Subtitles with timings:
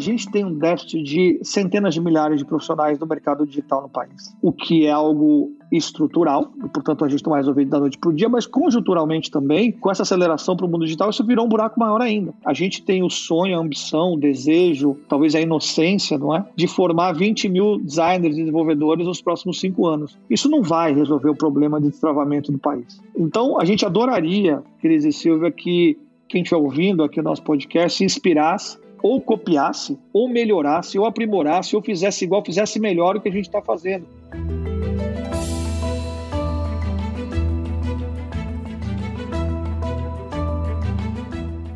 [0.00, 3.88] A gente tem um déficit de centenas de milhares de profissionais no mercado digital no
[3.90, 7.98] país, o que é algo estrutural, e portanto a gente não vai resolver da noite
[7.98, 11.44] para o dia, mas conjunturalmente também, com essa aceleração para o mundo digital, isso virou
[11.44, 12.32] um buraco maior ainda.
[12.46, 16.46] A gente tem o sonho, a ambição, o desejo, talvez a inocência, não é?
[16.56, 20.16] De formar 20 mil designers e desenvolvedores nos próximos cinco anos.
[20.30, 23.02] Isso não vai resolver o problema de destravamento do país.
[23.14, 27.98] Então, a gente adoraria, Cris e Silvia, que quem estiver ouvindo aqui o nosso podcast
[27.98, 33.28] se inspirasse ou copiasse, ou melhorasse, ou aprimorasse, ou fizesse igual, fizesse melhor o que
[33.28, 34.06] a gente está fazendo.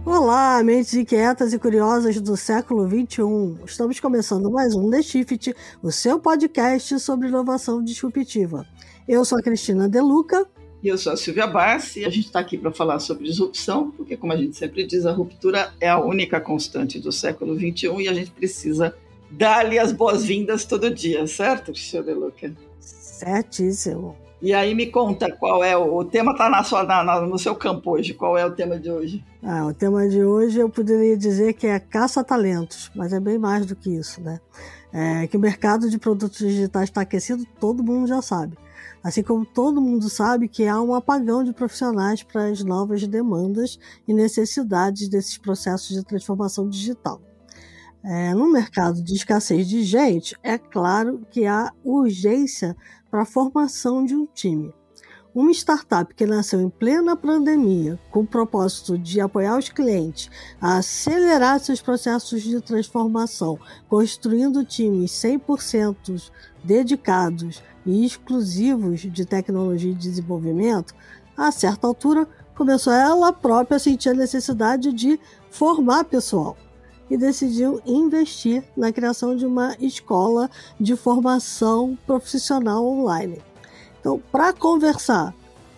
[0.05, 3.65] Olá, mentes inquietas e curiosas do século XXI.
[3.67, 8.65] Estamos começando mais um The Shift, o seu podcast sobre inovação disruptiva.
[9.09, 10.47] Eu sou a Cristina Deluca.
[10.85, 13.91] E eu sou a Silvia Bassi e a gente está aqui para falar sobre disrupção,
[13.93, 18.03] porque, como a gente sempre diz, a ruptura é a única constante do século XXI
[18.03, 18.95] e a gente precisa
[19.31, 22.53] dar-lhe as boas-vindas todo dia, certo, Cristina Deluca?
[22.81, 24.15] Certíssimo.
[24.43, 27.39] E aí me conta qual é o, o tema está na sua, na, na, no
[27.39, 28.13] seu campo hoje.
[28.13, 29.25] Qual é o tema de hoje?
[29.43, 33.65] Ah, o tema de hoje eu poderia dizer que é caça-talentos, mas é bem mais
[33.65, 34.39] do que isso, né?
[34.93, 38.59] É, que o mercado de produtos digitais está aquecido, todo mundo já sabe.
[39.05, 43.79] Assim como todo mundo sabe que há um apagão de profissionais para as novas demandas
[44.09, 47.21] e necessidades desses processos de transformação digital.
[48.03, 52.75] É, no mercado de escassez de gente, é claro que há urgência
[53.11, 54.73] para a formação de um time.
[55.35, 60.79] Uma startup que nasceu em plena pandemia, com o propósito de apoiar os clientes a
[60.79, 66.31] acelerar seus processos de transformação, construindo times 100%
[66.63, 70.95] dedicados e exclusivos de tecnologia e desenvolvimento,
[71.37, 75.19] a certa altura começou ela própria a sentir a necessidade de
[75.51, 76.57] formar pessoal
[77.11, 83.43] e decidiu investir na criação de uma escola de formação profissional online.
[84.01, 85.35] Então, para conversar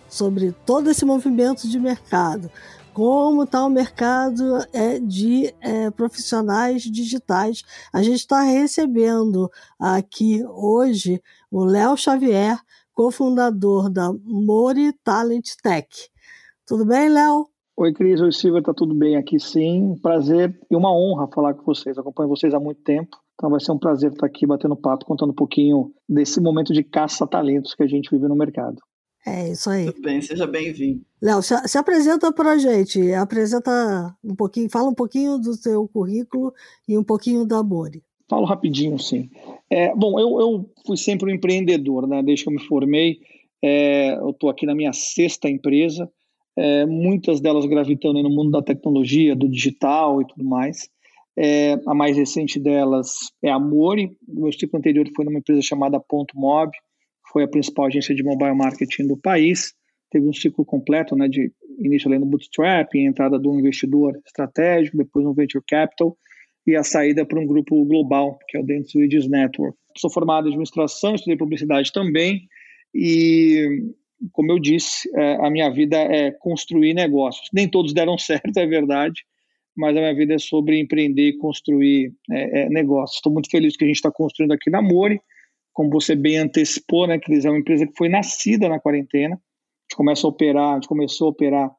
[0.07, 2.49] sobre todo esse movimento de mercado,
[2.93, 7.61] como está o mercado é, de é, profissionais digitais,
[7.93, 11.21] a gente está recebendo aqui hoje
[11.51, 12.59] o Léo Xavier,
[12.93, 15.87] cofundador da Mori Talent Tech.
[16.65, 17.47] Tudo bem, Léo?
[17.77, 18.19] Oi, Cris.
[18.19, 18.61] Oi, Silvia.
[18.61, 19.95] Tá tudo bem aqui, sim.
[20.01, 21.97] Prazer e uma honra falar com vocês.
[21.97, 23.15] Acompanho vocês há muito tempo.
[23.35, 26.83] Então vai ser um prazer estar aqui batendo papo, contando um pouquinho desse momento de
[26.83, 28.77] caça-talentos que a gente vive no mercado.
[29.27, 29.85] É isso aí.
[29.85, 31.05] Tudo bem, seja bem-vindo.
[31.21, 33.13] Léo, se, se, apresenta para a gente.
[33.13, 36.51] Apresenta um pouquinho, fala um pouquinho do seu currículo
[36.87, 38.03] e um pouquinho da Mori.
[38.27, 39.29] Falo rapidinho, sim.
[39.69, 42.23] É, bom, eu, eu fui sempre um empreendedor, né?
[42.23, 43.19] Desde que eu me formei,
[43.61, 46.09] é, eu estou aqui na minha sexta empresa
[46.57, 50.89] é, muitas delas gravitando no mundo da tecnologia, do digital e tudo mais.
[51.37, 53.11] É, a mais recente delas
[53.43, 54.11] é a Mori.
[54.27, 56.71] O meu ciclo anterior foi numa empresa chamada Ponto Mob,
[57.31, 59.73] foi a principal agência de mobile marketing do país.
[60.09, 65.23] Teve um ciclo completo, né, de início ali no bootstrap, entrada do investidor estratégico, depois
[65.23, 66.17] no venture capital
[66.67, 69.77] e a saída para um grupo global, que é o Dentsu Swedish Network.
[69.97, 72.47] Sou formado em administração, estudei publicidade também
[72.93, 73.93] e
[74.31, 77.47] como eu disse, é, a minha vida é construir negócios.
[77.53, 79.23] Nem todos deram certo, é verdade,
[79.75, 83.17] mas a minha vida é sobre empreender e construir é, é, negócios.
[83.17, 85.21] Estou muito feliz que a gente está construindo aqui na Mori,
[85.71, 87.45] como você bem antecipou, né, Cris?
[87.45, 89.35] É uma empresa que foi nascida na quarentena.
[89.35, 89.37] A
[89.83, 91.71] gente começa a operar, a gente começou a operar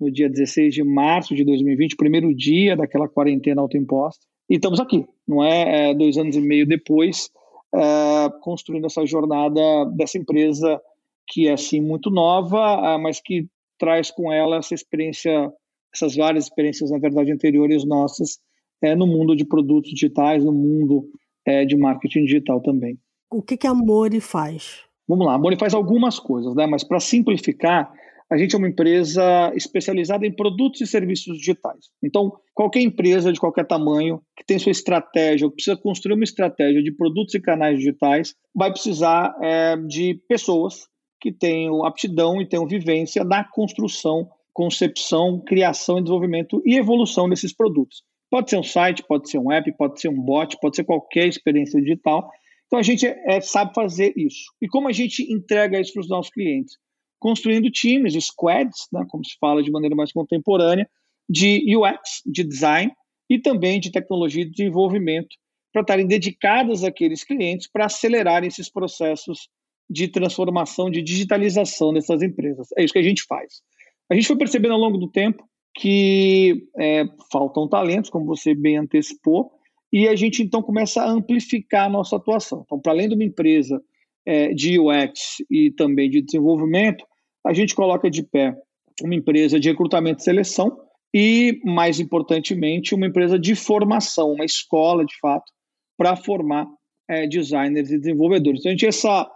[0.00, 4.24] no dia 16 de março de 2020, primeiro dia daquela quarentena autoimposta.
[4.52, 7.30] E estamos aqui, não é, é dois anos e meio depois,
[7.74, 10.78] é, construindo essa jornada dessa empresa
[11.26, 13.48] que é assim muito nova, ah, mas que
[13.78, 15.50] traz com ela essa experiência,
[15.90, 18.38] essas várias experiências na verdade anteriores nossas
[18.82, 21.08] é, no mundo de produtos digitais, no mundo
[21.46, 22.98] é, de marketing digital também.
[23.30, 24.82] O que, que a Mori faz?
[25.08, 26.66] Vamos lá, a Mori faz algumas coisas, né?
[26.66, 27.90] mas para simplificar,
[28.32, 31.90] a gente é uma empresa especializada em produtos e serviços digitais.
[32.02, 36.82] Então, qualquer empresa de qualquer tamanho que tem sua estratégia, ou precisa construir uma estratégia
[36.82, 40.86] de produtos e canais digitais, vai precisar é, de pessoas
[41.20, 48.02] que tenham aptidão e tenham vivência na construção, concepção, criação, desenvolvimento e evolução desses produtos.
[48.30, 51.28] Pode ser um site, pode ser um app, pode ser um bot, pode ser qualquer
[51.28, 52.30] experiência digital.
[52.66, 54.44] Então a gente é, sabe fazer isso.
[54.60, 56.78] E como a gente entrega isso para os nossos clientes?
[57.22, 60.90] Construindo times, squads, né, como se fala de maneira mais contemporânea,
[61.30, 62.92] de UX, de design
[63.30, 65.28] e também de tecnologia de desenvolvimento,
[65.72, 69.48] para estarem dedicadas àqueles clientes para acelerar esses processos
[69.88, 72.66] de transformação, de digitalização dessas empresas.
[72.76, 73.62] É isso que a gente faz.
[74.10, 78.78] A gente foi percebendo ao longo do tempo que é, faltam talentos, como você bem
[78.78, 79.52] antecipou,
[79.92, 82.62] e a gente então começa a amplificar a nossa atuação.
[82.66, 83.80] Então, para além de uma empresa
[84.26, 87.04] é, de UX e também de desenvolvimento,
[87.44, 88.56] a gente coloca de pé
[89.02, 90.78] uma empresa de recrutamento e seleção
[91.14, 95.50] e, mais importantemente, uma empresa de formação, uma escola, de fato,
[95.96, 96.66] para formar
[97.08, 98.60] é, designers e desenvolvedores.
[98.60, 99.30] Então, a gente, essa,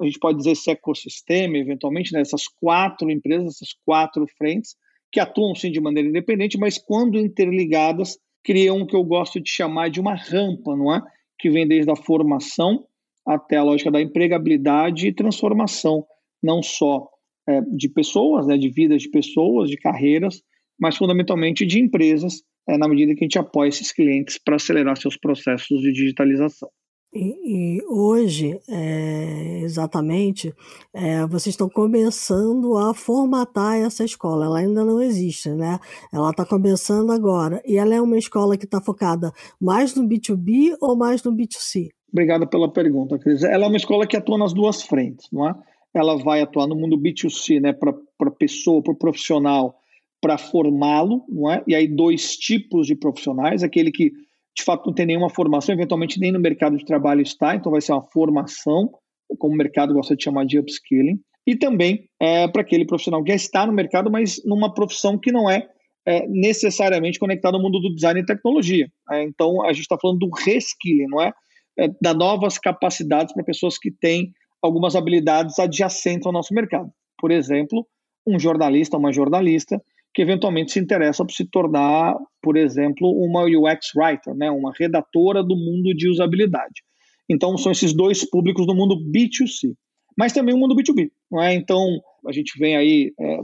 [0.00, 2.22] a gente pode dizer esse ecossistema, eventualmente, né,
[2.60, 4.76] quatro empresas, essas quatro frentes,
[5.10, 9.48] que atuam sim de maneira independente, mas quando interligadas, criam o que eu gosto de
[9.48, 11.00] chamar de uma rampa, não é?
[11.38, 12.86] Que vem desde a formação
[13.26, 16.04] até a lógica da empregabilidade e transformação,
[16.42, 17.08] não só
[17.48, 20.42] é, de pessoas, né, de vidas de pessoas, de carreiras,
[20.78, 24.96] mas fundamentalmente de empresas, é, na medida que a gente apoia esses clientes para acelerar
[24.96, 26.68] seus processos de digitalização.
[27.14, 30.52] E, e hoje, é, exatamente,
[30.94, 34.46] é, vocês estão começando a formatar essa escola.
[34.46, 35.78] Ela ainda não existe, né?
[36.10, 37.62] Ela está começando agora.
[37.66, 39.30] E ela é uma escola que está focada
[39.60, 41.88] mais no B2B ou mais no B2C?
[42.10, 43.42] Obrigado pela pergunta, Cris.
[43.42, 45.54] Ela é uma escola que atua nas duas frentes, não é?
[45.94, 49.76] Ela vai atuar no mundo B2C, né, para a pessoa, para o profissional,
[50.20, 51.62] para formá-lo, não é?
[51.66, 54.12] E aí dois tipos de profissionais, aquele que
[54.56, 57.80] de fato não tem nenhuma formação, eventualmente nem no mercado de trabalho está, então vai
[57.80, 58.90] ser uma formação,
[59.38, 63.30] como o mercado gosta de chamar de upskilling, e também é, para aquele profissional que
[63.30, 65.68] já está no mercado, mas numa profissão que não é,
[66.06, 68.88] é necessariamente conectada ao mundo do design e tecnologia.
[69.10, 71.32] É, então a gente está falando do reskilling, não é?
[71.78, 76.90] é novas capacidades para pessoas que têm algumas habilidades adjacentes ao nosso mercado.
[77.18, 77.86] Por exemplo,
[78.26, 79.82] um jornalista, uma jornalista
[80.14, 85.42] que eventualmente se interessa por se tornar, por exemplo, uma UX writer, né, uma redatora
[85.42, 86.82] do mundo de usabilidade.
[87.28, 89.74] Então, são esses dois públicos no mundo B2C,
[90.16, 91.10] mas também o mundo B2B.
[91.30, 91.54] Não é?
[91.54, 93.38] Então, a gente vem aí é,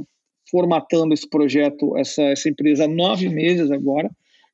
[0.50, 4.10] formatando esse projeto, essa, essa empresa há nove meses agora,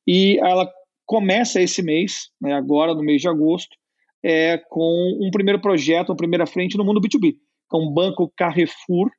[0.07, 0.71] e ela
[1.05, 3.75] começa esse mês, né, agora no mês de agosto,
[4.25, 7.35] é, com um primeiro projeto, uma primeira frente no mundo B2B.
[7.67, 9.11] Então, o Banco Carrefour,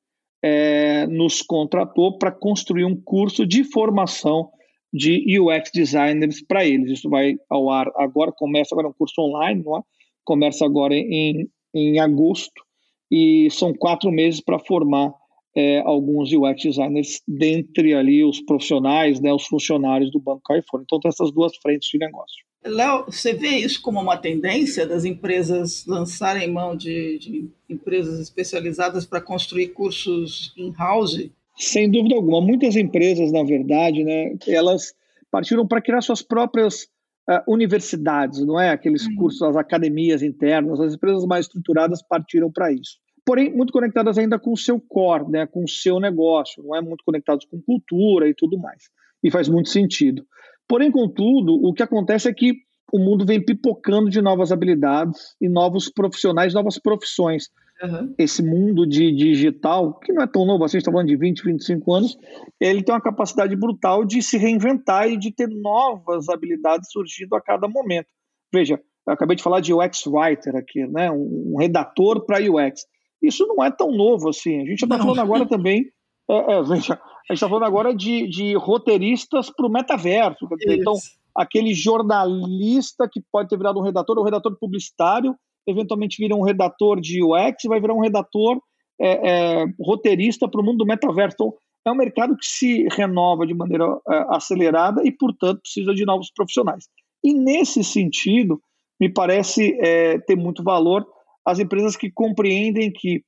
[0.43, 4.51] é, nos contratou para construir um curso de formação
[4.93, 6.91] de UX designers para eles.
[6.91, 9.81] Isso vai ao ar agora, começa agora um curso online, não é?
[10.25, 12.63] começa agora em, em agosto,
[13.11, 15.13] e são quatro meses para formar
[15.57, 20.83] é, alguns UX designers dentre ali os profissionais, né, os funcionários do Banco Carrefour.
[20.83, 22.46] Então tem essas duas frentes de negócio.
[22.65, 29.07] Léo, você vê isso como uma tendência das empresas lançarem mão de, de empresas especializadas
[29.07, 31.31] para construir cursos in-house?
[31.57, 32.41] Sem dúvida alguma.
[32.41, 34.95] Muitas empresas, na verdade, né, elas
[35.31, 36.85] partiram para criar suas próprias
[37.29, 38.71] uh, universidades, não é?
[38.71, 39.17] Aqueles uhum.
[39.17, 42.99] cursos, as academias internas, as empresas mais estruturadas partiram para isso.
[43.25, 46.81] Porém, muito conectadas ainda com o seu core, né, com o seu negócio, não é
[46.81, 48.85] muito conectados com cultura e tudo mais.
[49.23, 50.25] E faz muito sentido.
[50.69, 52.55] Porém, contudo, o que acontece é que
[52.93, 57.49] o mundo vem pipocando de novas habilidades e novos profissionais, novas profissões.
[57.83, 58.15] Uhum.
[58.17, 61.17] Esse mundo de, digital, que não é tão novo, assim, a gente está falando de
[61.17, 62.19] 20, 25 anos,
[62.59, 67.41] ele tem uma capacidade brutal de se reinventar e de ter novas habilidades surgindo a
[67.41, 68.07] cada momento.
[68.53, 71.11] Veja, eu acabei de falar de UX Writer aqui, né?
[71.11, 72.87] um, um redator para UX.
[73.23, 74.63] Isso não é tão novo assim.
[74.63, 75.85] A gente está falando agora também.
[76.29, 80.47] É, é, veja, a gente está falando agora de, de roteiristas para o metaverso.
[80.59, 80.95] Dizer, então,
[81.35, 85.35] aquele jornalista que pode ter virado um redator, ou um redator publicitário,
[85.67, 88.61] eventualmente vira um redator de UX, vai virar um redator
[89.01, 89.31] é,
[89.61, 91.37] é, roteirista para o mundo do metaverso.
[91.37, 91.57] Então,
[91.87, 96.31] é um mercado que se renova de maneira é, acelerada e, portanto, precisa de novos
[96.35, 96.87] profissionais.
[97.23, 98.61] E, nesse sentido,
[99.01, 101.07] me parece é, ter muito valor
[101.45, 103.23] as empresas que compreendem que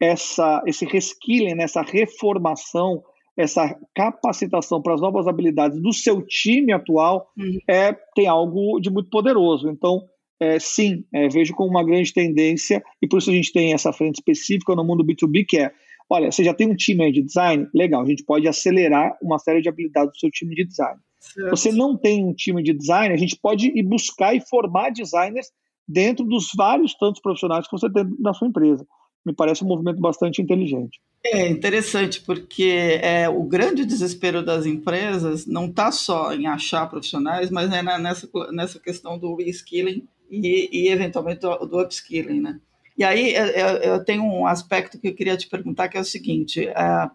[0.00, 3.02] essa, esse reskilling, né, essa reformação,
[3.36, 7.58] essa capacitação para as novas habilidades do seu time atual uhum.
[7.68, 9.68] é, tem algo de muito poderoso.
[9.68, 10.02] Então,
[10.40, 13.92] é, sim, é, vejo como uma grande tendência, e por isso a gente tem essa
[13.92, 15.72] frente específica no mundo B2B, que é,
[16.08, 17.66] olha, você já tem um time de design?
[17.74, 20.98] Legal, a gente pode acelerar uma série de habilidades do seu time de design.
[21.18, 21.50] Certo.
[21.50, 25.48] Você não tem um time de design, a gente pode ir buscar e formar designers
[25.88, 28.86] dentro dos vários tantos profissionais que você tem na sua empresa
[29.24, 31.00] me parece um movimento bastante inteligente.
[31.26, 37.50] É interessante, porque é, o grande desespero das empresas não está só em achar profissionais,
[37.50, 42.60] mas é nessa, nessa questão do reskilling e, e eventualmente, do, do upskilling, né?
[42.96, 46.04] E aí eu, eu, tenho um aspecto que eu queria te perguntar, que é o
[46.04, 47.10] seguinte, a,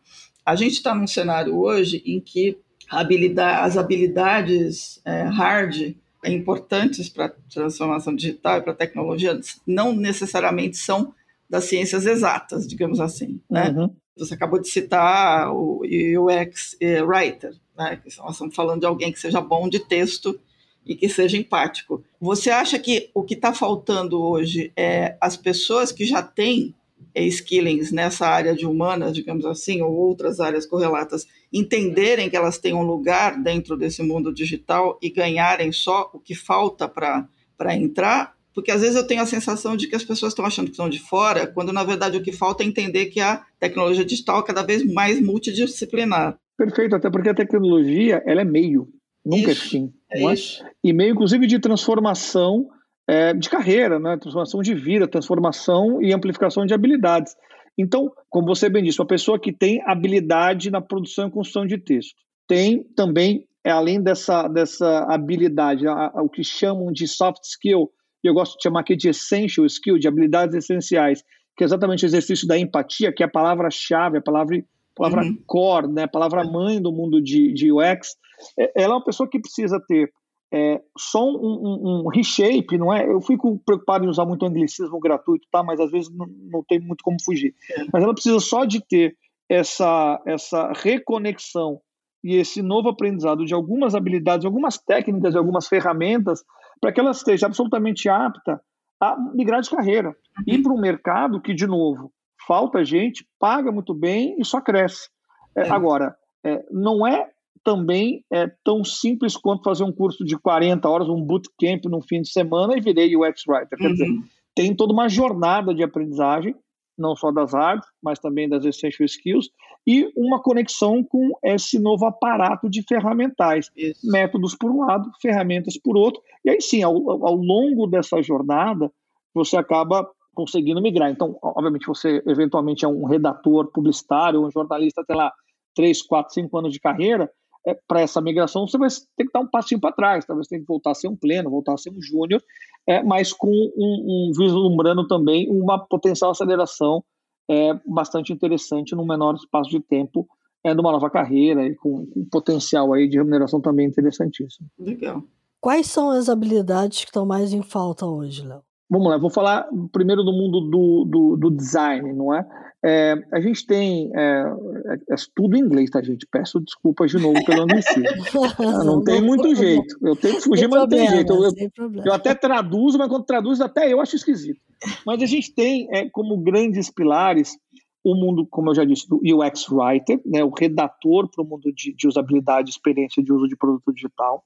[0.46, 2.58] a gente está num cenário hoje em que
[2.90, 9.94] habilidade, as habilidades é, hard importantes para a transformação digital e para a tecnologia não
[9.94, 11.14] necessariamente são
[11.50, 13.42] das ciências exatas, digamos assim.
[13.50, 13.70] Né?
[13.70, 13.94] Uhum.
[14.18, 18.02] Você acabou de citar o UX Writer, né?
[18.20, 20.40] nós estamos falando de alguém que seja bom de texto
[20.86, 22.04] e que seja empático.
[22.20, 26.76] Você acha que o que está faltando hoje é as pessoas que já têm
[27.16, 32.74] skillings nessa área de humanas, digamos assim, ou outras áreas correlatas, entenderem que elas têm
[32.74, 38.36] um lugar dentro desse mundo digital e ganharem só o que falta para entrar?
[38.60, 40.90] Porque às vezes eu tenho a sensação de que as pessoas estão achando que estão
[40.90, 44.44] de fora, quando na verdade o que falta é entender que a tecnologia digital é
[44.44, 46.38] cada vez mais multidisciplinar.
[46.58, 48.90] Perfeito, até porque a tecnologia ela é meio,
[49.26, 49.94] nunca é isso, é fim.
[50.12, 50.36] É, é
[50.84, 52.68] E meio, inclusive, de transformação
[53.08, 54.18] é, de carreira, né?
[54.18, 57.34] transformação de vida, transformação e amplificação de habilidades.
[57.78, 61.78] Então, como você bem disse, uma pessoa que tem habilidade na produção e construção de
[61.78, 62.14] texto,
[62.46, 67.90] tem também, é, além dessa, dessa habilidade, a, a, o que chamam de soft skill,
[68.24, 71.24] e eu gosto de chamar aqui de essential skill, de habilidades essenciais,
[71.56, 74.64] que é exatamente o exercício da empatia, que é a palavra-chave, a palavra,
[74.96, 75.38] palavra uhum.
[75.46, 78.16] core, né, a palavra-mãe do mundo de, de UX.
[78.58, 80.12] É, ela é uma pessoa que precisa ter
[80.52, 83.08] é, só um, um, um, reshape, não é?
[83.08, 85.62] Eu fico preocupado em usar muito anglicismo gratuito, tá?
[85.64, 87.54] Mas às vezes não, não tem muito como fugir.
[87.72, 87.86] É.
[87.94, 89.16] Mas ela precisa só de ter
[89.48, 91.80] essa, essa reconexão
[92.24, 96.44] e esse novo aprendizado de algumas habilidades, algumas técnicas, algumas ferramentas,
[96.80, 98.62] para que ela esteja absolutamente apta
[99.00, 100.16] a migrar de carreira.
[100.46, 102.12] Ir para um mercado que, de novo,
[102.46, 105.10] falta gente, paga muito bem e só cresce.
[105.56, 105.70] É, é.
[105.70, 107.30] Agora, é, não é
[107.64, 112.22] também é tão simples quanto fazer um curso de 40 horas, um bootcamp no fim
[112.22, 113.78] de semana e virei UX Writer.
[113.78, 113.92] Quer uhum.
[113.94, 114.08] dizer,
[114.56, 116.56] tem toda uma jornada de aprendizagem,
[117.00, 119.50] não só das artes, mas também das essential skills,
[119.88, 123.72] e uma conexão com esse novo aparato de ferramentais.
[123.76, 124.10] Isso.
[124.12, 126.22] Métodos por um lado, ferramentas por outro.
[126.46, 128.92] E aí sim, ao, ao longo dessa jornada,
[129.34, 131.10] você acaba conseguindo migrar.
[131.10, 135.32] Então, obviamente, você eventualmente é um redator publicitário, um jornalista, até lá,
[135.76, 137.30] 3, 4, 5 anos de carreira,
[137.68, 140.62] é, para essa migração, você vai ter que dar um passinho para trás, talvez tenha
[140.62, 142.42] que voltar a ser um pleno, voltar a ser um júnior,
[142.88, 147.04] é, mas com um, um, vislumbrando também uma potencial aceleração
[147.50, 150.28] é, bastante interessante num menor espaço de tempo,
[150.64, 154.70] é, numa nova carreira e com, com potencial aí de remuneração também interessantíssimo.
[154.78, 155.24] Legal.
[155.60, 158.64] Quais são as habilidades que estão mais em falta hoje, Léo?
[158.90, 162.46] Vamos lá, vou falar primeiro do mundo do, do, do design, não é?
[162.84, 164.10] É, a gente tem.
[164.16, 164.44] É,
[164.86, 166.26] é, é, tudo em inglês, tá, gente?
[166.32, 168.04] Peço desculpas de novo pelo anglicismo.
[168.58, 169.96] não, não tem muito jeito.
[170.02, 171.34] Eu tenho que fugir, mas não tem jeito.
[171.34, 174.60] Eu, eu, eu, até traduzo, mas quando traduzo, até eu acho esquisito.
[175.06, 177.58] Mas a gente tem é, como grandes pilares
[178.02, 181.72] o mundo, como eu já disse, do UX Writer, né, o redator para o mundo
[181.74, 184.44] de, de usabilidade, experiência de uso de produto digital.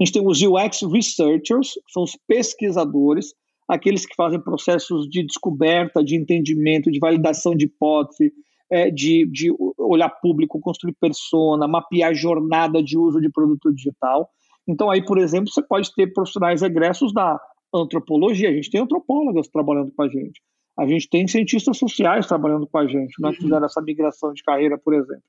[0.00, 3.34] A gente tem os UX Researchers, que são os pesquisadores
[3.68, 8.32] aqueles que fazem processos de descoberta, de entendimento, de validação de hipótese,
[8.70, 14.28] é, de, de olhar público, construir persona, mapear jornada de uso de produto digital.
[14.66, 17.38] Então, aí, por exemplo, você pode ter profissionais egressos da
[17.74, 20.40] antropologia, a gente tem antropólogas trabalhando com a gente,
[20.78, 24.42] a gente tem cientistas sociais trabalhando com a gente, né, que fizeram essa migração de
[24.42, 25.22] carreira, por exemplo.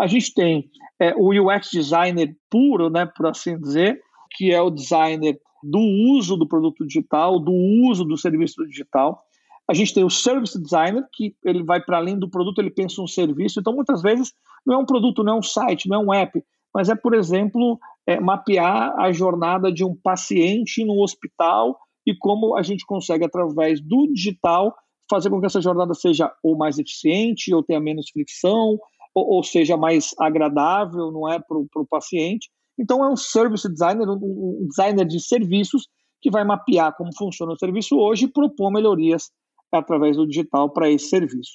[0.00, 4.00] A gente tem é, o UX designer puro, né, por assim dizer,
[4.32, 9.22] que é o designer do uso do produto digital, do uso do serviço digital.
[9.68, 13.00] A gente tem o service designer, que ele vai para além do produto, ele pensa
[13.00, 13.60] um serviço.
[13.60, 14.32] Então, muitas vezes,
[14.66, 16.42] não é um produto, não é um site, não é um app,
[16.74, 22.56] mas é, por exemplo, é, mapear a jornada de um paciente no hospital e como
[22.56, 24.74] a gente consegue, através do digital,
[25.08, 28.78] fazer com que essa jornada seja ou mais eficiente, ou tenha menos fricção,
[29.14, 32.48] ou, ou seja mais agradável, não é, para o paciente.
[32.80, 35.86] Então, é um service designer, um designer de serviços
[36.22, 39.30] que vai mapear como funciona o serviço hoje e propor melhorias
[39.70, 41.52] através do digital para esse serviço.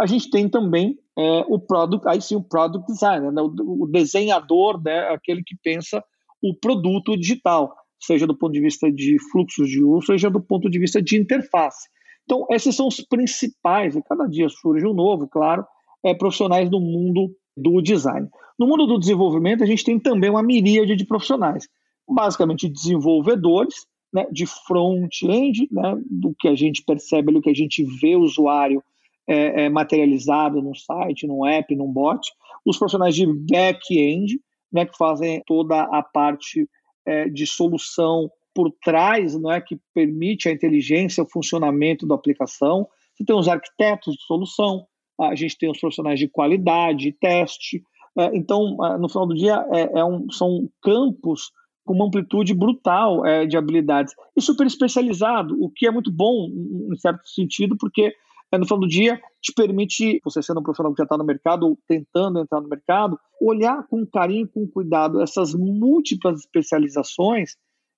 [0.00, 4.82] A gente tem também é, o product, aí sim o product designer, né, o, desenhador,
[4.82, 6.02] né, aquele que pensa
[6.42, 10.70] o produto digital, seja do ponto de vista de fluxos de uso, seja do ponto
[10.70, 11.86] de vista de interface.
[12.24, 15.64] Então, esses são os principais, e cada dia surge um novo, claro,
[16.02, 18.28] é, profissionais do mundo do design.
[18.58, 21.68] No mundo do desenvolvimento, a gente tem também uma miríade de profissionais,
[22.08, 27.82] basicamente desenvolvedores né, de front-end, né, do que a gente percebe, do que a gente
[27.82, 28.82] vê o usuário
[29.26, 32.30] é, é, materializado no site, no app, num bot,
[32.66, 34.40] os profissionais de back-end,
[34.70, 36.68] né, que fazem toda a parte
[37.06, 42.86] é, de solução por trás, não é, que permite a inteligência, o funcionamento da aplicação.
[43.14, 44.86] Você tem os arquitetos de solução,
[45.20, 47.82] a gente tem os profissionais de qualidade, teste.
[48.18, 51.50] É, então, é, no final do dia, é, é um, são campos
[51.84, 56.96] com uma amplitude brutal de habilidades e super especializado, o que é muito bom em
[56.96, 58.14] certo sentido, porque
[58.56, 61.66] no final do dia te permite, você sendo um profissional que já está no mercado
[61.66, 67.56] ou tentando entrar no mercado, olhar com carinho, com cuidado essas múltiplas especializações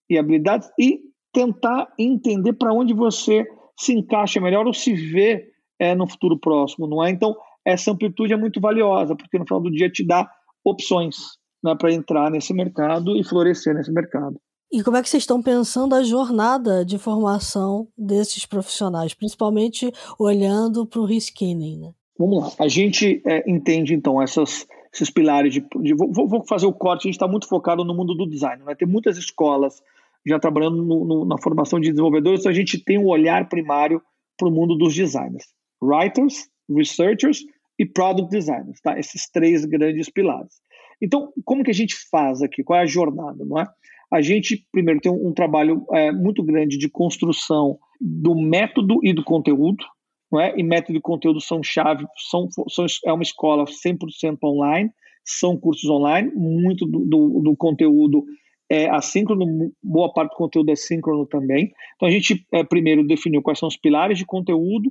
[0.09, 1.01] e habilidades e
[1.33, 3.47] tentar entender para onde você
[3.79, 5.51] se encaixa melhor ou se vê
[5.85, 7.11] é, no futuro próximo, não é?
[7.11, 10.31] Então, essa amplitude é muito valiosa, porque no final do dia te dá
[10.65, 11.17] opções
[11.63, 14.39] né, para entrar nesse mercado e florescer nesse mercado.
[14.73, 20.87] E como é que vocês estão pensando a jornada de formação desses profissionais, principalmente olhando
[20.87, 21.79] para o reskilling?
[21.79, 21.93] Né?
[22.19, 22.53] Vamos lá.
[22.59, 25.61] A gente é, entende, então, essas, esses pilares de.
[25.61, 28.63] de vou, vou, fazer o corte, a gente está muito focado no mundo do design.
[28.65, 28.75] Né?
[28.75, 29.81] ter muitas escolas
[30.27, 34.03] já trabalhando no, no, na formação de desenvolvedores, então a gente tem um olhar primário
[34.39, 35.45] para o mundo dos designers.
[35.85, 37.45] Writers, researchers
[37.79, 38.99] e product designers, tá?
[38.99, 40.55] Esses três grandes pilares.
[41.03, 42.63] Então, como que a gente faz aqui?
[42.63, 43.67] Qual é a jornada, não é?
[44.13, 49.13] A gente, primeiro, tem um, um trabalho é, muito grande de construção do método e
[49.13, 49.85] do conteúdo,
[50.31, 50.55] não é?
[50.57, 54.91] E método e conteúdo são chave, são, são, é uma escola 100% online,
[55.25, 58.25] são cursos online, muito do, do, do conteúdo
[58.71, 61.73] é assíncrono, boa parte do conteúdo é síncrono também.
[61.97, 64.91] Então a gente é, primeiro definiu quais são os pilares de conteúdo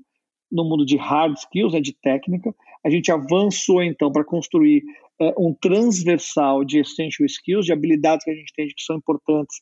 [0.53, 2.53] no mundo de hard skills, né, de técnica.
[2.85, 4.83] A gente avançou então para construir
[5.19, 9.57] é, um transversal de essential skills, de habilidades que a gente entende que são importantes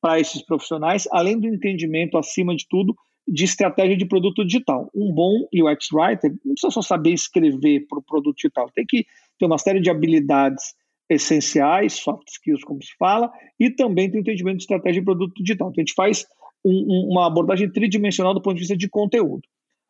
[0.00, 2.94] para esses profissionais, além do entendimento, acima de tudo,
[3.26, 4.90] de estratégia de produto digital.
[4.94, 9.06] Um bom UX writer não precisa só saber escrever para o produto digital, tem que
[9.38, 10.74] ter uma série de habilidades
[11.08, 15.70] essenciais, soft skills, como se fala, e também tem entendimento de estratégia de produto digital.
[15.70, 16.26] Então, a gente faz
[16.64, 19.42] um, um, uma abordagem tridimensional do ponto de vista de conteúdo.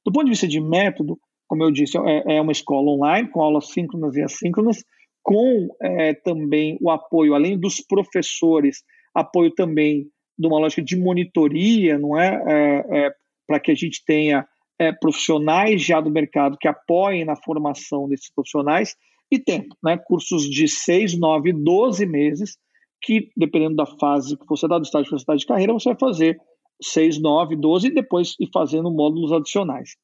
[0.05, 3.41] Do ponto de vista de método, como eu disse, é, é uma escola online, com
[3.41, 4.83] aulas síncronas e assíncronas,
[5.23, 8.83] com é, também o apoio, além dos professores,
[9.15, 10.07] apoio também
[10.39, 12.43] de uma lógica de monitoria, não é?
[12.47, 13.11] é, é
[13.47, 14.47] Para que a gente tenha
[14.79, 18.95] é, profissionais já do mercado que apoiem na formação desses profissionais
[19.31, 19.97] e tempo, né?
[19.97, 22.57] Cursos de 6, 9, 12 meses,
[23.01, 25.91] que dependendo da fase que você está, do estágio que você está de carreira, você
[25.91, 26.37] vai fazer
[26.83, 29.97] 6, 9, 12 e depois ir fazendo módulos adicionais.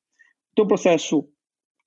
[0.53, 1.25] Então, o processo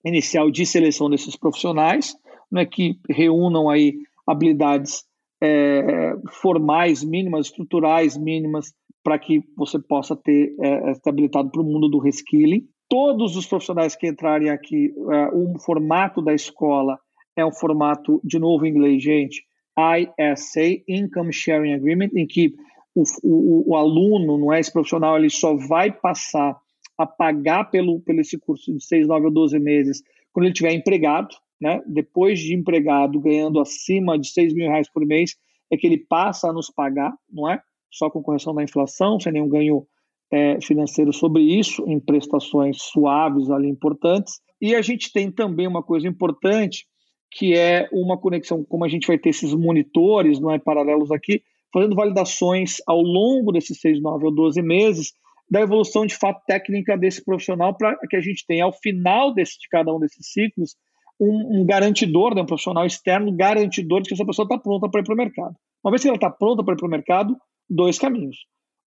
[0.06, 2.16] inicial de seleção desses profissionais,
[2.52, 3.96] né, que reúnam aí
[4.28, 5.04] habilidades
[5.42, 10.94] é, formais mínimas, estruturais mínimas, para que você possa ter é,
[11.30, 12.66] para o mundo do reskilling.
[12.88, 16.98] Todos os profissionais que entrarem aqui, é, o formato da escola
[17.36, 19.44] é um formato, de novo em inglês, gente,
[19.78, 22.54] ISA, Income Sharing Agreement, em que
[22.96, 26.58] o, o, o, aluno, não é esse profissional, ele só vai passar
[26.98, 30.74] a pagar pelo, pelo esse curso de 6, 9 ou 12 meses quando ele tiver
[30.74, 31.82] empregado, né?
[31.88, 35.36] Depois de empregado, ganhando acima de 6 mil reais por mês,
[35.72, 37.62] é que ele passa a nos pagar, não é?
[37.92, 39.86] Só com correção da inflação, sem nenhum ganho
[40.32, 44.40] é, financeiro sobre isso, em prestações suaves ali importantes.
[44.60, 46.88] E a gente tem também uma coisa importante,
[47.32, 51.44] que é uma conexão, como a gente vai ter esses monitores, não é, paralelos aqui,
[51.74, 55.14] fazendo validações ao longo desses seis, nove ou doze meses
[55.50, 59.60] da evolução de fato técnica desse profissional para que a gente tenha ao final desse,
[59.60, 60.76] de cada um desses ciclos
[61.20, 65.02] um, um garantidor, né, um profissional externo garantidor de que essa pessoa está pronta para
[65.02, 65.56] ir para o mercado.
[65.84, 67.38] Uma vez que ela está pronta para ir para o mercado,
[67.70, 68.38] dois caminhos.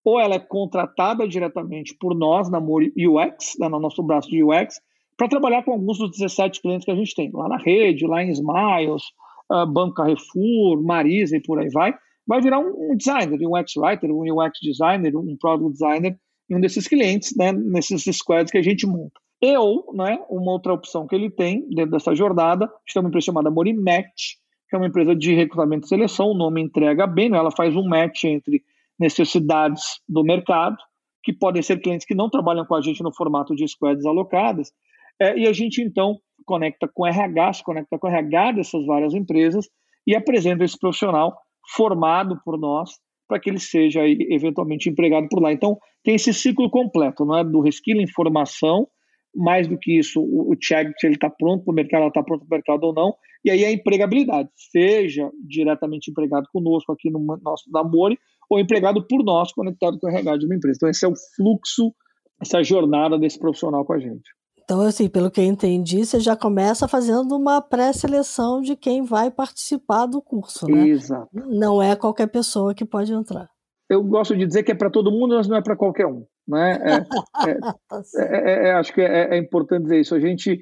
[0.03, 4.43] Ou ela é contratada diretamente por nós na Mori UX, né, no nosso braço de
[4.43, 4.79] UX,
[5.17, 8.23] para trabalhar com alguns dos 17 clientes que a gente tem, lá na rede, lá
[8.23, 9.03] em Smiles,
[9.51, 11.93] uh, Banco Carrefour, Marisa e por aí vai,
[12.27, 16.59] vai virar um, designer, um UX writer, um UX designer, um product designer em um
[16.59, 19.19] desses clientes, né, nesses squads que a gente monta.
[19.41, 23.51] Eu, né, uma outra opção que ele tem dentro dessa jornada, tem uma empresa chamada
[23.51, 24.35] Morimatch,
[24.69, 27.75] que é uma empresa de recrutamento e seleção, o nome entrega bem, né, ela faz
[27.75, 28.61] um match entre
[28.99, 30.77] necessidades do mercado,
[31.23, 34.71] que podem ser clientes que não trabalham com a gente no formato de squads alocadas,
[35.19, 39.67] é, e a gente, então, conecta com RH, se conecta com RH dessas várias empresas
[40.05, 41.35] e apresenta esse profissional
[41.75, 42.91] formado por nós
[43.27, 45.51] para que ele seja eventualmente empregado por lá.
[45.51, 47.43] Então, tem esse ciclo completo, não é?
[47.43, 48.87] do reskilling, formação,
[49.35, 52.23] mais do que isso, o, check se ele está pronto para o mercado, ela está
[52.23, 53.13] pronto para o mercado ou não,
[53.45, 58.17] e aí a empregabilidade, seja diretamente empregado conosco aqui no nosso Namore,
[58.49, 60.77] ou empregado por nós, conectado com o RH de uma empresa.
[60.77, 61.93] Então, esse é o fluxo,
[62.41, 64.29] essa jornada desse profissional com a gente.
[64.67, 69.31] Então, assim, pelo que eu entendi, você já começa fazendo uma pré-seleção de quem vai
[69.31, 70.89] participar do curso, né?
[70.89, 71.29] Exato.
[71.33, 73.49] Não é qualquer pessoa que pode entrar.
[73.89, 76.25] Eu gosto de dizer que é para todo mundo, mas não é para qualquer um.
[76.45, 76.77] Né?
[76.83, 77.55] É, é,
[77.87, 80.13] tá é, é, acho que é, importante dizer isso.
[80.13, 80.61] A gente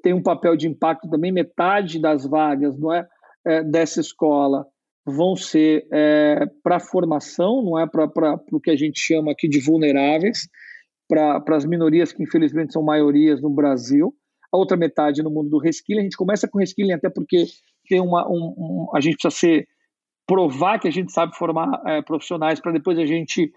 [0.00, 1.32] tem um papel de impacto também.
[1.32, 3.04] Metade das vagas não é,
[3.64, 4.64] dessa escola
[5.04, 5.88] vão ser
[6.62, 10.46] para formação, não é para o que a gente chama aqui de vulneráveis
[11.10, 14.14] para as minorias que infelizmente são maiorias no Brasil,
[14.52, 16.00] a outra metade no mundo do reskilling.
[16.00, 17.46] A gente começa com reskilling até porque
[17.88, 19.68] tem uma, um, um, a gente precisa ser
[20.26, 23.52] provar que a gente sabe formar é, profissionais para depois a gente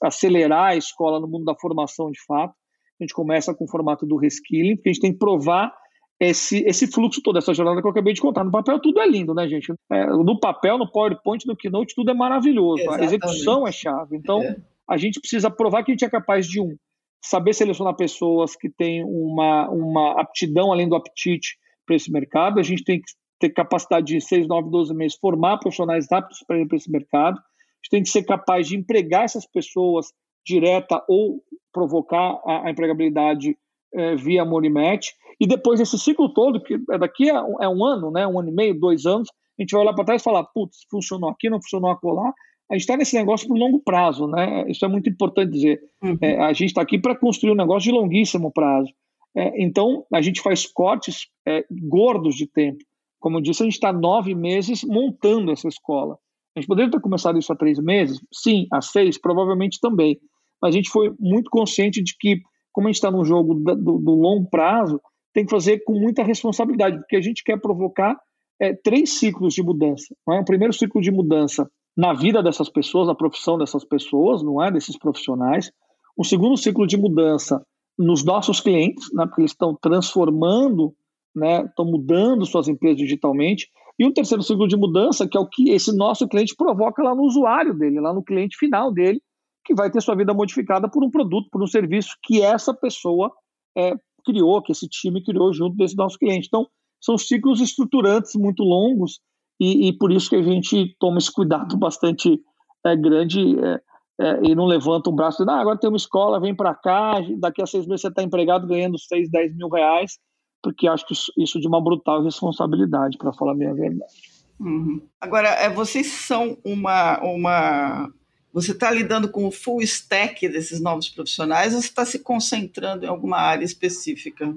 [0.00, 2.54] acelerar a escola no mundo da formação de fato.
[3.00, 5.74] A gente começa com o formato do reskilling, porque a gente tem que provar
[6.20, 8.44] esse, esse fluxo todo, essa jornada que eu acabei de contar.
[8.44, 9.72] No papel tudo é lindo, né, gente?
[9.90, 12.82] É, no papel, no PowerPoint, no Keynote, tudo é maravilhoso.
[12.82, 13.02] Exatamente.
[13.02, 14.16] A execução é chave.
[14.16, 14.56] Então, é.
[14.88, 16.76] A gente precisa provar que a gente é capaz de, um,
[17.24, 22.60] saber selecionar pessoas que têm uma, uma aptidão além do apetite para esse mercado.
[22.60, 23.06] A gente tem que
[23.38, 27.38] ter capacidade de 6, 9, 12 meses formar profissionais aptos para ir para esse mercado.
[27.38, 30.06] A gente tem que ser capaz de empregar essas pessoas
[30.44, 33.56] direta ou provocar a, a empregabilidade
[33.92, 35.12] é, via Morimet.
[35.40, 38.38] E depois desse ciclo todo, que é daqui a um, é um ano, né, um
[38.38, 41.30] ano e meio, dois anos, a gente vai olhar para trás e falar, putz, funcionou
[41.30, 42.32] aqui, não funcionou acolá.
[42.70, 44.68] A gente está nesse negócio por longo prazo, né?
[44.68, 45.80] Isso é muito importante dizer.
[46.02, 46.18] Uhum.
[46.20, 48.92] É, a gente está aqui para construir um negócio de longuíssimo prazo.
[49.36, 52.78] É, então, a gente faz cortes é, gordos de tempo.
[53.20, 56.18] Como eu disse, a gente está nove meses montando essa escola.
[56.56, 58.18] A gente poderia ter começado isso há três meses?
[58.32, 60.18] Sim, há seis, provavelmente também.
[60.60, 62.40] Mas a gente foi muito consciente de que,
[62.72, 65.00] como a gente está num jogo do, do longo prazo,
[65.34, 68.18] tem que fazer com muita responsabilidade, porque a gente quer provocar
[68.58, 70.14] é, três ciclos de mudança.
[70.26, 70.40] Não é?
[70.40, 74.70] O primeiro ciclo de mudança na vida dessas pessoas, na profissão dessas pessoas, não é?
[74.70, 75.72] Desses profissionais.
[76.16, 77.64] O segundo ciclo de mudança
[77.98, 79.24] nos nossos clientes, né?
[79.26, 80.94] porque eles estão transformando,
[81.34, 81.64] né?
[81.64, 83.68] estão mudando suas empresas digitalmente.
[83.98, 87.14] E um terceiro ciclo de mudança, que é o que esse nosso cliente provoca lá
[87.14, 89.20] no usuário dele, lá no cliente final dele,
[89.64, 93.32] que vai ter sua vida modificada por um produto, por um serviço que essa pessoa
[93.76, 96.46] é, criou, que esse time criou junto desse nosso cliente.
[96.46, 96.66] Então,
[97.00, 99.20] são ciclos estruturantes muito longos
[99.58, 102.40] e, e por isso que a gente toma esse cuidado bastante
[102.84, 103.80] é, grande é,
[104.20, 106.74] é, e não levanta um braço e diz, ah, agora tem uma escola, vem para
[106.74, 110.18] cá, daqui a seis meses você está empregado ganhando 6, 10 mil reais,
[110.62, 114.12] porque acho que isso, isso de uma brutal responsabilidade, para falar a minha verdade.
[114.58, 115.02] Uhum.
[115.20, 118.10] Agora, é, vocês são uma, uma
[118.56, 123.04] você está lidando com o full stack desses novos profissionais ou você está se concentrando
[123.04, 124.56] em alguma área específica?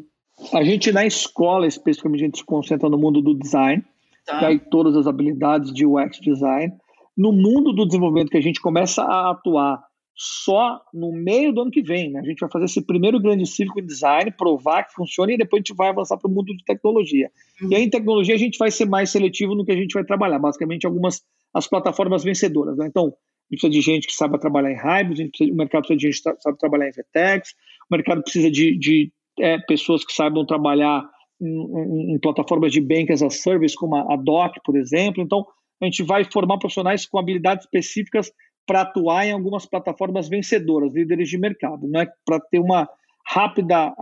[0.54, 3.84] A gente, na escola, especificamente, a gente se concentra no mundo do design,
[4.30, 4.66] tá.
[4.70, 6.74] todas as habilidades de UX design.
[7.18, 9.82] No mundo do desenvolvimento, que a gente começa a atuar
[10.16, 12.12] só no meio do ano que vem.
[12.12, 12.20] Né?
[12.20, 15.60] A gente vai fazer esse primeiro grande círculo de design, provar que funciona e depois
[15.60, 17.32] a gente vai avançar para o mundo de tecnologia.
[17.62, 17.72] Uhum.
[17.72, 20.04] E aí, em tecnologia, a gente vai ser mais seletivo no que a gente vai
[20.04, 20.40] trabalhar.
[20.40, 21.22] Basicamente, algumas
[21.54, 22.78] as plataformas vencedoras.
[22.78, 22.88] Né?
[22.88, 23.14] Então,
[23.50, 26.42] gente precisa de gente que saiba trabalhar em hybrid, o mercado precisa de gente que
[26.42, 27.50] sabe trabalhar em VTEX,
[27.90, 31.10] o mercado precisa de, de é, pessoas que saibam trabalhar
[31.42, 35.24] em, em, plataformas de bank as a service, como a, DOC, por exemplo.
[35.24, 35.46] Então,
[35.82, 38.32] a gente vai formar profissionais com habilidades específicas
[38.66, 42.08] para atuar em algumas plataformas vencedoras, líderes de mercado, né?
[42.26, 42.88] para ter uma
[43.26, 43.94] rápida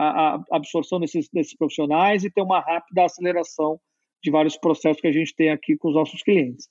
[0.51, 3.79] absorção desses, desses profissionais e ter uma rápida aceleração
[4.23, 6.67] de vários processos que a gente tem aqui com os nossos clientes.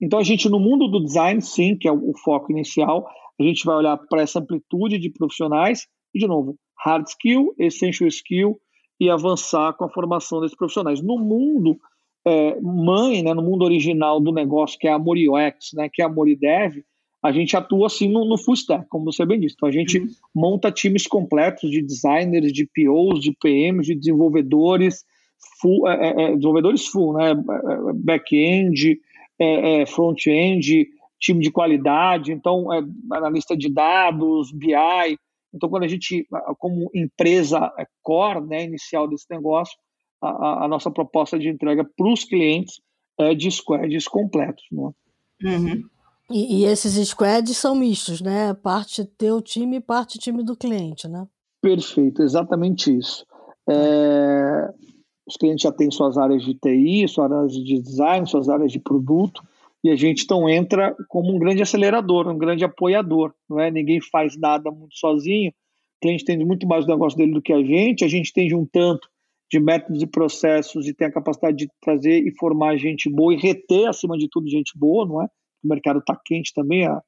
[0.00, 3.06] Então, a gente, no mundo do design, sim, que é o, foco inicial,
[3.38, 8.08] a gente vai olhar para essa amplitude de profissionais e, de novo, hard skill, essential
[8.08, 8.60] skill
[8.98, 11.02] e avançar com a formação desses profissionais.
[11.02, 11.78] No mundo
[12.26, 16.04] é, mãe, né, no mundo original do negócio, que é a MoriUX, né, que é
[16.04, 16.82] a Moridev,
[17.22, 19.54] a gente atua assim no, no full stack, como você bem disse.
[19.56, 20.08] Então, a gente uhum.
[20.34, 25.04] monta times completos de designers, de POs, de PMs, de desenvolvedores,
[25.60, 28.98] full, é, é, é desenvolvedores full, né, é, back-end,
[29.38, 30.88] é, é, front-end,
[31.20, 32.68] time de qualidade, então
[33.12, 35.16] analista de dados, BI.
[35.56, 36.26] Então, quando a gente,
[36.58, 39.76] como empresa é, core né, inicial desse negócio,
[40.22, 42.80] a, a nossa proposta de entrega para os clientes
[43.18, 44.64] é de squads completos.
[44.70, 44.90] Né?
[45.42, 45.82] Uhum.
[46.30, 48.52] E, e, esses squads são mistos, né?
[48.52, 51.26] Parte teu time e parte time do cliente, né?
[51.62, 53.24] Perfeito, exatamente isso.
[53.68, 54.72] É,
[55.26, 58.80] os clientes já têm suas áreas de TI, suas áreas de design, suas áreas de
[58.80, 59.42] produto,
[59.86, 63.70] e a gente então entra como um grande acelerador, um grande apoiador, não é?
[63.70, 67.52] Ninguém faz nada muito sozinho, o cliente entende muito mais do negócio dele do que
[67.52, 69.08] a gente, a gente entende um tanto
[69.48, 73.36] de métodos e processos e tem a capacidade de trazer e formar gente boa e
[73.36, 75.26] reter, acima de tudo, gente boa, não é?
[75.62, 77.00] O mercado está quente também, a,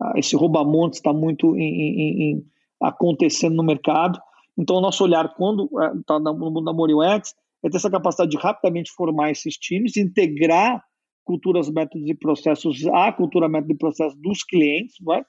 [0.00, 2.44] a, esse roubamontes está muito em, em, em,
[2.80, 4.18] acontecendo no mercado.
[4.56, 5.68] Então, o nosso olhar, quando
[6.00, 9.98] está é, no mundo da MoriUX, é ter essa capacidade de rapidamente formar esses times,
[9.98, 10.82] integrar
[11.24, 15.24] culturas, métodos e processos à cultura, método e processo dos clientes, não é?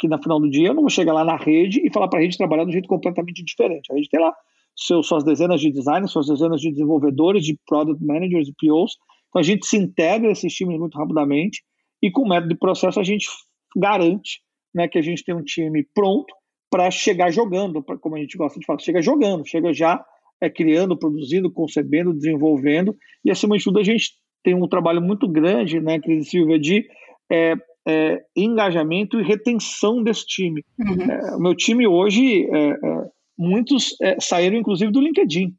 [0.00, 2.18] que no final do dia eu não vou chegar lá na rede e falar para
[2.18, 3.92] a rede trabalhar de um jeito completamente diferente.
[3.92, 4.34] A gente tem lá
[4.74, 8.96] seus, suas dezenas de designers, suas dezenas de desenvolvedores, de product managers e POs.
[9.28, 11.62] Então a gente se integra esses times muito rapidamente
[12.02, 13.28] e com o método de processo a gente
[13.76, 14.40] garante
[14.74, 16.34] né, que a gente tem um time pronto
[16.70, 20.02] para chegar jogando, pra, como a gente gosta de falar, chega jogando, chega já
[20.40, 25.28] é, criando, produzindo, concebendo, desenvolvendo, e acima de tudo a gente tem um trabalho muito
[25.28, 26.86] grande, né, Cris Silva, de
[27.30, 27.54] é,
[27.86, 30.64] é, engajamento e retenção desse time.
[30.78, 31.10] Uhum.
[31.10, 33.04] É, o meu time hoje, é, é,
[33.38, 35.54] muitos saíram inclusive do LinkedIn,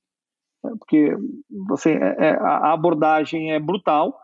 [0.63, 1.15] né, porque
[1.67, 1.93] você,
[2.39, 4.15] a abordagem é brutal.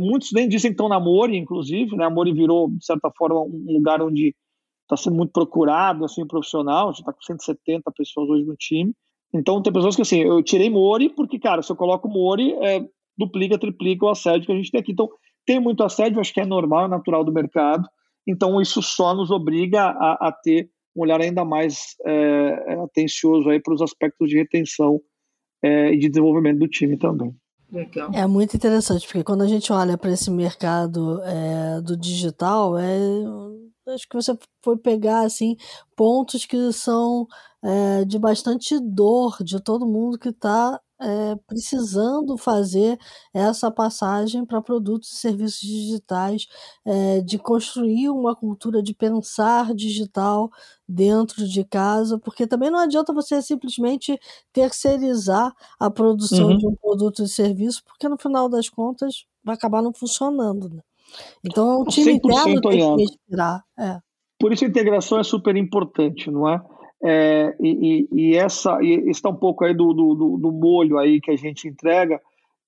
[0.00, 2.04] muitos nem dizem que estão na Mori, inclusive, né?
[2.04, 4.34] A Mori virou, de certa forma, um lugar onde
[4.82, 8.92] está sendo muito procurado, assim, profissional, a gente está com 170 pessoas hoje no time.
[9.32, 12.84] Então, tem pessoas que, assim, eu tirei Mori porque, cara, se eu coloco Mori, é,
[13.16, 14.92] duplica, triplica o assédio que a gente tem aqui.
[14.92, 15.08] Então,
[15.46, 17.88] tem muito assédio, acho que é normal, é natural do mercado.
[18.26, 23.60] Então, isso só nos obriga a, a ter um olhar ainda mais é, atencioso aí
[23.60, 25.00] para os aspectos de retenção
[25.62, 27.34] é, e de desenvolvimento do time também.
[27.70, 28.10] Legal.
[28.12, 32.98] É muito interessante, porque quando a gente olha para esse mercado é, do digital, é
[33.94, 35.56] acho que você foi pegar assim
[35.96, 37.26] pontos que são
[37.62, 42.98] é, de bastante dor de todo mundo que está é, precisando fazer
[43.32, 46.46] essa passagem para produtos e serviços digitais,
[46.84, 50.50] é, de construir uma cultura de pensar digital
[50.86, 54.18] dentro de casa, porque também não adianta você simplesmente
[54.52, 56.58] terceirizar a produção uhum.
[56.58, 60.68] de um produto e serviço, porque no final das contas vai acabar não funcionando.
[60.68, 60.82] Né?
[61.44, 63.64] Então, o time interno tem que respirar.
[63.78, 63.98] É.
[64.38, 66.60] Por isso a integração é super importante, não é?
[67.02, 71.30] É e, e, essa e está um pouco aí do, do, do, molho aí que
[71.30, 72.20] a gente entrega,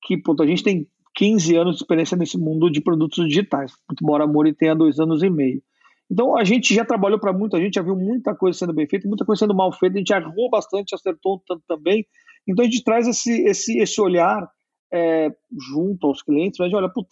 [0.03, 4.27] que a gente tem 15 anos de experiência nesse mundo de produtos digitais, embora a
[4.27, 5.63] Mori tenha dois anos e meio.
[6.11, 9.09] Então a gente já trabalhou para muita gente, já viu muita coisa sendo bem feita,
[9.09, 12.07] muita coisa sendo mal feita, a gente errou bastante, acertou tanto também.
[12.47, 14.47] Então a gente traz esse, esse, esse olhar
[14.93, 15.31] é,
[15.73, 17.09] junto aos clientes, mas olha, puta,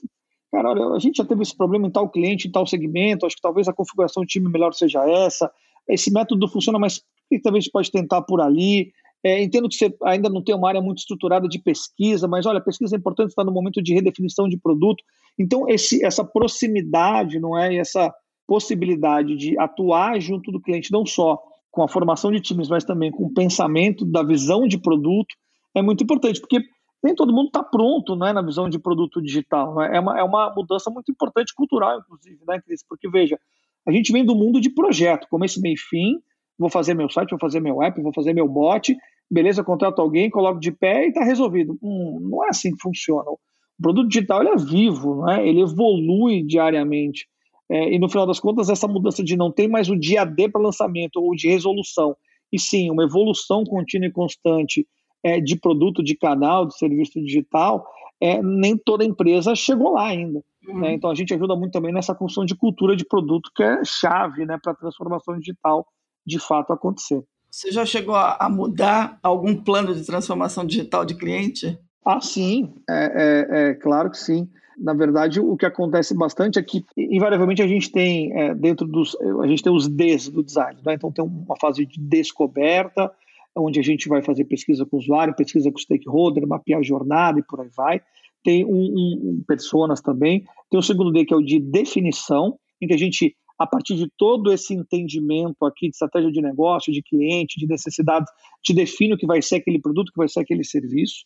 [0.52, 3.37] cara, olha, a gente já teve esse problema em tal cliente, em tal segmento, acho
[3.37, 5.50] que talvez a configuração do time melhor seja essa,
[5.88, 7.03] esse método funciona, mas
[7.43, 8.93] talvez pode tentar por ali.
[9.23, 12.61] É, entendo que você ainda não tem uma área muito estruturada de pesquisa, mas olha,
[12.61, 15.05] pesquisa é importante, está no momento de redefinição de produto.
[15.38, 17.75] Então, esse, essa proximidade, não é?
[17.75, 18.12] E essa
[18.47, 21.38] possibilidade de atuar junto do cliente, não só
[21.71, 25.35] com a formação de times, mas também com o pensamento da visão de produto,
[25.75, 26.59] é muito importante, porque
[27.03, 29.75] nem todo mundo está pronto né, na visão de produto digital.
[29.77, 29.97] Né?
[29.97, 32.85] É, uma, é uma mudança muito importante cultural, inclusive, né, Cris?
[32.87, 33.38] Porque, veja,
[33.87, 36.19] a gente vem do mundo de projeto, começo, meio fim,
[36.59, 38.95] vou fazer meu site, vou fazer meu app, vou fazer meu bot,
[39.31, 41.79] beleza, contrato alguém, coloco de pé e está resolvido.
[41.83, 43.31] Hum, não é assim que funciona.
[43.31, 43.38] O
[43.83, 45.47] produto digital ele é vivo, né?
[45.49, 47.27] ele evolui diariamente.
[47.71, 50.49] É, e no final das contas, essa mudança de não ter mais o dia D
[50.49, 52.16] para lançamento ou de resolução,
[52.53, 54.87] e sim uma evolução contínua e constante
[55.23, 57.87] é, de produto, de canal, de serviço digital,
[58.20, 60.42] é, nem toda empresa chegou lá ainda.
[60.66, 60.80] Uhum.
[60.80, 60.92] Né?
[60.92, 64.44] Então a gente ajuda muito também nessa construção de cultura de produto que é chave
[64.44, 65.87] né, para a transformação digital
[66.26, 67.24] de fato acontecer.
[67.50, 71.76] Você já chegou a, mudar algum plano de transformação digital de cliente?
[72.06, 74.48] Ah, sim, é, é, é claro que sim.
[74.78, 79.14] Na verdade, o que acontece bastante é que, invariavelmente, a gente tem é, dentro dos.
[79.42, 80.80] A gente tem os Ds do design.
[80.83, 80.94] Né?
[80.94, 83.12] Então, tem uma fase de descoberta,
[83.57, 86.83] onde a gente vai fazer pesquisa com o usuário, pesquisa com o stakeholder, mapear a
[86.83, 88.01] jornada e por aí vai.
[88.43, 90.45] Tem um, um, um personas também.
[90.71, 93.97] Tem o segundo D, que é o de definição, em que a gente, a partir
[93.97, 98.31] de todo esse entendimento aqui de estratégia de negócio, de cliente, de necessidades,
[98.63, 101.25] te define o que vai ser aquele produto, o que vai ser aquele serviço.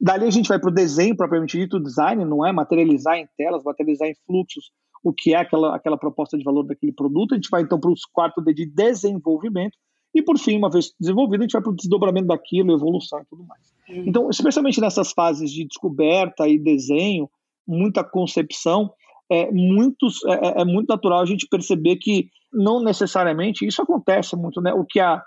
[0.00, 3.26] Dali a gente vai para o desenho propriamente dito, o design, não é materializar em
[3.36, 4.72] telas, materializar em fluxos
[5.02, 7.32] o que é aquela, aquela proposta de valor daquele produto.
[7.32, 9.76] A gente vai então para os quarto D de desenvolvimento,
[10.14, 13.24] e por fim, uma vez desenvolvido, a gente vai para o desdobramento daquilo, evolução e
[13.24, 13.62] tudo mais.
[13.88, 14.04] Uhum.
[14.06, 17.30] Então, especialmente nessas fases de descoberta e desenho,
[17.66, 18.92] muita concepção,
[19.30, 24.36] é, muitos, é, é, é muito natural a gente perceber que não necessariamente isso acontece
[24.36, 24.74] muito, né?
[24.74, 25.22] O que a,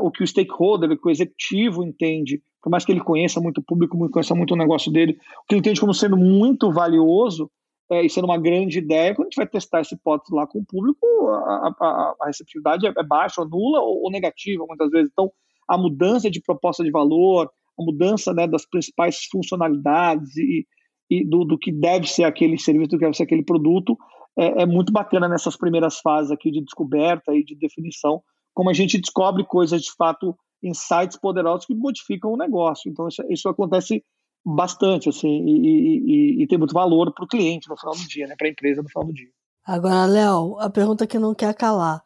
[0.00, 3.58] o que o stakeholder, o que o executivo entende, por mais que ele conheça muito
[3.58, 7.50] o público, conheça muito o negócio dele, o que ele entende como sendo muito valioso,
[7.90, 10.60] é, e sendo uma grande ideia, quando a gente vai testar essa hipótese lá com
[10.60, 14.90] o público, a, a, a receptividade é, é baixa, ou nula ou, ou, negativa, muitas
[14.90, 15.10] vezes.
[15.12, 15.30] Então,
[15.68, 20.66] a mudança de proposta de valor, a mudança né, das principais funcionalidades e,
[21.10, 23.96] e do, do, que deve ser aquele serviço, do que deve ser aquele produto,
[24.36, 28.22] é, é, muito bacana nessas primeiras fases aqui de descoberta e de definição,
[28.54, 32.90] como a gente descobre coisas de fato, insights poderosos que modificam o negócio.
[32.90, 34.02] Então, isso, isso acontece
[34.44, 38.26] bastante, assim, e, e, e tem muito valor para o cliente no final do dia,
[38.26, 39.30] né, para a empresa no final do dia.
[39.64, 42.02] Agora, Léo, a pergunta que não quer calar.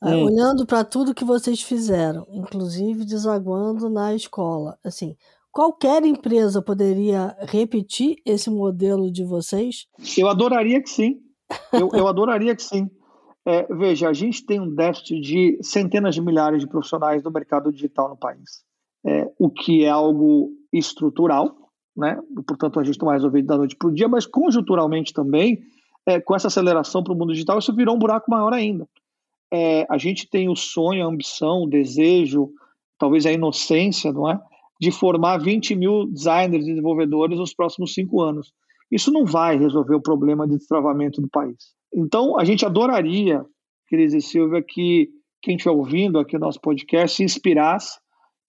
[0.00, 0.24] Ah, hum.
[0.26, 5.16] Olhando para tudo que vocês fizeram, inclusive desaguando na escola, assim,
[5.50, 9.86] qualquer empresa poderia repetir esse modelo de vocês?
[10.16, 11.20] Eu adoraria que sim.
[11.72, 12.88] Eu, eu adoraria que sim.
[13.44, 17.72] É, veja, a gente tem um déficit de centenas de milhares de profissionais no mercado
[17.72, 18.62] digital no país,
[19.06, 21.67] é, o que é algo estrutural,
[21.98, 22.16] né?
[22.46, 25.60] portanto a gente não vai resolver da noite para o dia, mas conjunturalmente também,
[26.06, 28.88] é, com essa aceleração para o mundo digital, isso virou um buraco maior ainda.
[29.52, 32.50] É, a gente tem o sonho, a ambição, o desejo,
[32.98, 34.40] talvez a inocência, não é?
[34.80, 38.52] De formar 20 mil designers e desenvolvedores nos próximos cinco anos.
[38.92, 41.56] Isso não vai resolver o problema de destravamento do país.
[41.92, 43.44] Então, a gente adoraria,
[43.88, 45.10] Cris e Silvia, que
[45.42, 47.98] quem estiver ouvindo aqui o nosso podcast se inspirasse,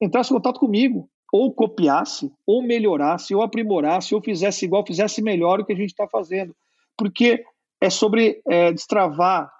[0.01, 5.60] entrasse em contato comigo, ou copiasse, ou melhorasse, ou aprimorasse, ou fizesse igual, fizesse melhor
[5.60, 6.56] o que a gente está fazendo.
[6.98, 7.44] Porque
[7.82, 9.52] é sobre é, destravar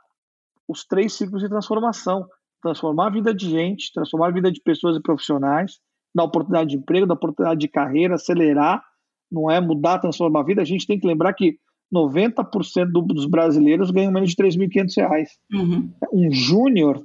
[0.68, 2.28] os três ciclos de transformação.
[2.62, 5.80] Transformar a vida de gente, transformar a vida de pessoas e profissionais,
[6.14, 8.84] dar oportunidade de emprego, dar oportunidade de carreira, acelerar,
[9.32, 10.62] não é mudar, transformar a vida.
[10.62, 11.58] A gente tem que lembrar que
[11.94, 15.28] 90% do, dos brasileiros ganham menos de R$ 3.500.
[15.54, 15.92] Uhum.
[16.12, 17.02] Um júnior,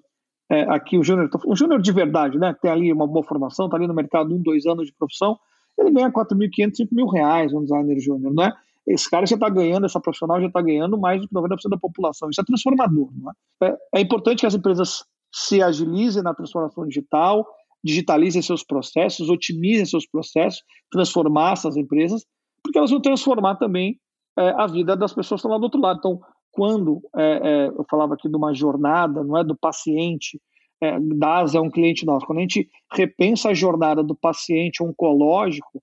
[0.50, 2.54] é, aqui o júnior, um júnior de verdade, né?
[2.60, 5.38] Tem ali uma boa formação, está ali no mercado um, dois anos de profissão,
[5.78, 8.52] ele ganha 4.500, 5 mil reais, um designer júnior, não é?
[8.86, 11.78] Esse cara já está ganhando, essa profissional já está ganhando mais do que 90% da
[11.78, 12.28] população.
[12.28, 13.68] Isso é transformador, não é?
[13.68, 13.76] é?
[13.96, 17.46] É importante que as empresas se agilizem na transformação digital,
[17.82, 22.24] digitalizem seus processos, otimizem seus processos, transformar essas empresas,
[22.62, 23.98] porque elas vão transformar também
[24.38, 25.98] é, a vida das pessoas que estão lá do outro lado.
[25.98, 26.20] Então,
[26.54, 30.40] quando é, é, eu falava aqui de uma jornada, não é do paciente,
[30.80, 35.82] é, DAS é um cliente nosso, quando a gente repensa a jornada do paciente oncológico,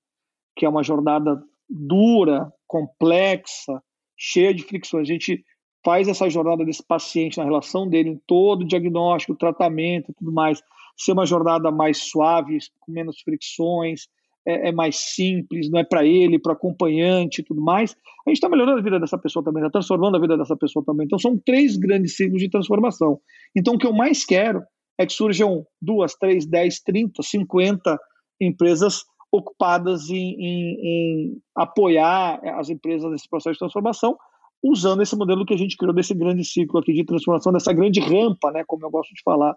[0.56, 3.84] que é uma jornada dura, complexa,
[4.18, 5.44] cheia de fricções, a gente
[5.84, 10.32] faz essa jornada desse paciente na relação dele em todo o diagnóstico, tratamento e tudo
[10.32, 10.62] mais,
[10.96, 14.08] ser uma jornada mais suave, com menos fricções,
[14.48, 17.96] é, é mais simples, não é para ele, para acompanhante e tudo mais.
[18.26, 20.84] A gente está melhorando a vida dessa pessoa também, está transformando a vida dessa pessoa
[20.86, 21.06] também.
[21.06, 23.20] Então, são três grandes ciclos de transformação.
[23.56, 24.62] Então, o que eu mais quero
[25.00, 28.00] é que surjam duas, três, dez, trinta, cinquenta
[28.40, 34.18] empresas ocupadas em, em, em apoiar as empresas nesse processo de transformação,
[34.64, 38.00] usando esse modelo que a gente criou desse grande ciclo aqui de transformação, dessa grande
[38.00, 39.56] rampa, né, como eu gosto de falar,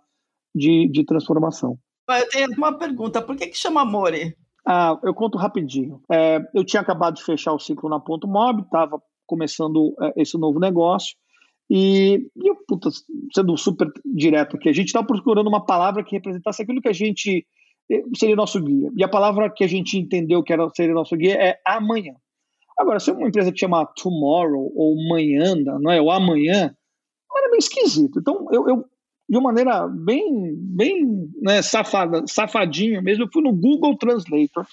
[0.55, 1.77] de, de transformação.
[2.09, 4.37] Eu tenho uma pergunta, por que, que chama Amore?
[4.67, 6.01] Ah, eu conto rapidinho.
[6.11, 10.39] É, eu tinha acabado de fechar o ciclo na Ponto Mob, estava começando é, esse
[10.39, 11.17] novo negócio,
[11.71, 12.91] e, e eu, puta,
[13.35, 16.93] sendo super direto aqui, a gente estava procurando uma palavra que representasse aquilo que a
[16.93, 17.47] gente
[17.91, 18.91] é, seria nosso guia.
[18.97, 22.15] E a palavra que a gente entendeu que era, seria nosso guia é amanhã.
[22.79, 26.01] Agora, se uma empresa que chama tomorrow ou manhã, não é?
[26.01, 26.75] Ou amanhã,
[27.37, 28.19] era meio esquisito.
[28.19, 28.85] Então, eu, eu
[29.29, 34.67] de uma maneira bem, bem né, safada, safadinha mesmo, eu fui no Google Translator.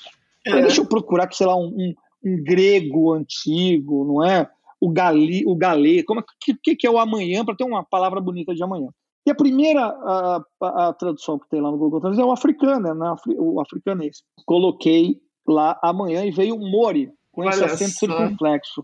[0.46, 0.62] É.
[0.62, 1.94] Deixa eu procurar, que, sei lá, um, um,
[2.26, 4.50] um, grego antigo, não é?
[4.80, 6.24] O, gali, o galê, como é,
[6.64, 8.90] que, que é o amanhã, para ter uma palavra bonita de amanhã.
[9.26, 12.34] E a primeira a, a, a, tradução que tem lá no Google Translate é o
[12.34, 13.16] africano, né?
[13.38, 14.24] o africanês.
[14.46, 18.84] Coloquei lá amanhã e veio o Mori, com esse acento circunflexo.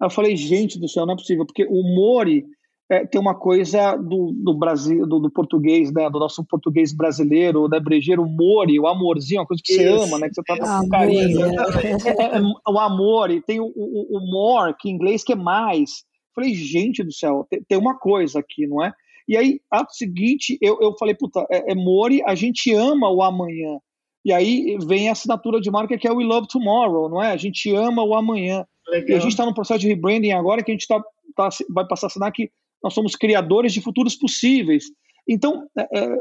[0.00, 2.44] Aí eu falei, gente do céu, não é possível, porque o Mori
[2.90, 7.68] é, tem uma coisa do, do Brasil, do, do, português, né, do nosso português brasileiro,
[7.68, 9.82] né, brejeiro, mori, o amorzinho, uma coisa que Isso.
[9.82, 11.44] você ama, né, que você trata com carinho.
[11.44, 15.32] É, é, é, o amor, e tem o, o, o more, que em inglês que
[15.32, 16.04] é mais.
[16.34, 18.92] Falei, gente do céu, tem, tem uma coisa aqui, não é?
[19.28, 23.22] E aí, ato seguinte, eu, eu falei, puta, é, é Mori, a gente ama o
[23.22, 23.78] amanhã.
[24.24, 27.32] E aí vem a assinatura de marca que é We Love Tomorrow, não é?
[27.32, 28.64] A gente ama o amanhã.
[28.88, 29.10] Legal.
[29.10, 31.02] E a gente está no processo de rebranding agora que a gente tá,
[31.34, 32.50] tá, vai passar a assinar que
[32.82, 34.84] nós somos criadores de futuros possíveis.
[35.28, 36.16] Então, é, é,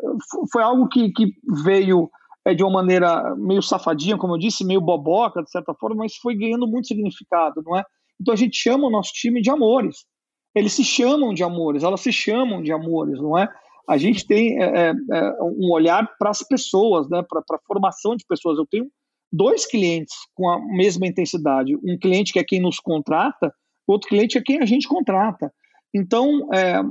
[0.51, 2.09] foi algo que, que veio
[2.45, 6.15] é, de uma maneira meio safadinha, como eu disse, meio boboca, de certa forma, mas
[6.15, 7.83] foi ganhando muito significado, não é?
[8.19, 10.05] Então a gente chama o nosso time de amores.
[10.53, 13.49] Eles se chamam de amores, elas se chamam de amores, não é?
[13.87, 17.23] A gente tem é, é, é um olhar para as pessoas, né?
[17.27, 18.57] para a formação de pessoas.
[18.57, 18.87] Eu tenho
[19.31, 21.75] dois clientes com a mesma intensidade.
[21.75, 23.53] Um cliente que é quem nos contrata,
[23.87, 25.51] outro cliente é quem a gente contrata.
[25.93, 26.81] Então, é,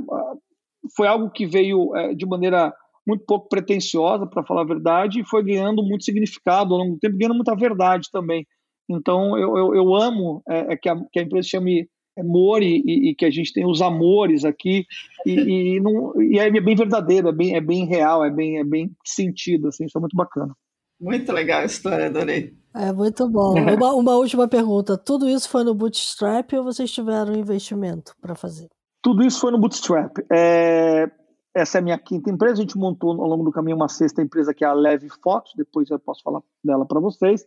[0.97, 2.73] foi algo que veio é, de maneira
[3.07, 6.99] muito pouco pretensiosa, para falar a verdade, e foi ganhando muito significado ao longo do
[6.99, 8.47] tempo, ganhando muita verdade também.
[8.89, 11.89] Então, eu, eu, eu amo é, é que, a, que, a, empresa chame
[12.19, 14.85] Mori e, e, que a gente tem os amores aqui,
[15.25, 15.33] e,
[15.77, 18.91] e, não, e é bem verdadeiro, é bem, é bem real, é bem, é bem
[19.05, 20.55] sentido, assim, isso é muito bacana.
[21.01, 22.53] Muito legal a história, adorei.
[22.77, 23.55] É muito bom.
[23.75, 28.69] Uma, uma última pergunta: tudo isso foi no Bootstrap ou vocês tiveram investimento para fazer?
[29.03, 30.19] Tudo isso foi no Bootstrap.
[30.31, 31.11] É,
[31.55, 32.55] essa é a minha quinta empresa.
[32.55, 35.53] A gente montou ao longo do caminho uma sexta empresa que é a Leve Fotos.
[35.57, 37.47] Depois eu posso falar dela para vocês.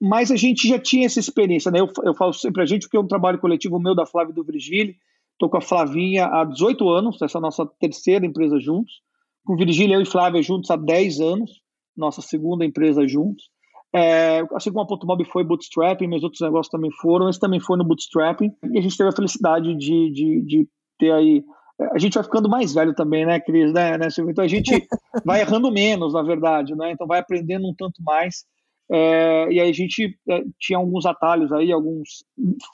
[0.00, 1.80] Mas a gente já tinha essa experiência, né?
[1.80, 4.34] Eu, eu falo sempre a gente porque é um trabalho coletivo meu da Flávia e
[4.34, 4.94] do Virgílio.
[5.32, 9.00] Estou com a Flavinha há 18 anos, essa é a nossa terceira empresa juntos.
[9.44, 11.62] Com Virgílio, eu e Flávia juntos há 10 anos,
[11.96, 13.50] nossa segunda empresa juntos.
[13.94, 17.60] É, assim como a Ponto Mob foi bootstrapping, meus outros negócios também foram, esse também
[17.60, 20.68] foi no bootstrapping, e a gente teve a felicidade de, de, de
[20.98, 21.44] ter aí.
[21.92, 23.72] A gente vai ficando mais velho também, né, Cris?
[23.72, 24.70] Né, né, Então a gente
[25.24, 26.92] vai errando menos, na verdade, né?
[26.92, 28.44] Então vai aprendendo um tanto mais.
[28.90, 32.24] É, e aí a gente é, tinha alguns atalhos aí, alguns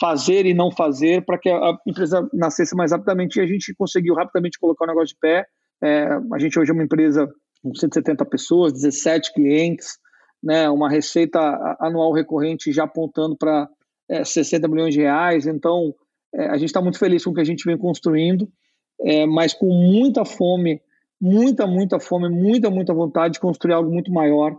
[0.00, 4.14] fazer e não fazer, para que a empresa nascesse mais rapidamente e a gente conseguiu
[4.14, 5.46] rapidamente colocar o negócio de pé.
[5.82, 7.28] É, a gente hoje é uma empresa
[7.62, 9.98] com 170 pessoas, 17 clientes,
[10.42, 11.38] né, uma receita
[11.80, 13.68] anual recorrente já apontando para
[14.08, 15.46] é, 60 milhões de reais.
[15.46, 15.94] Então,
[16.34, 18.50] é, a gente está muito feliz com o que a gente vem construindo,
[19.00, 20.80] é, mas com muita fome,
[21.20, 24.56] muita, muita fome, muita, muita vontade de construir algo muito maior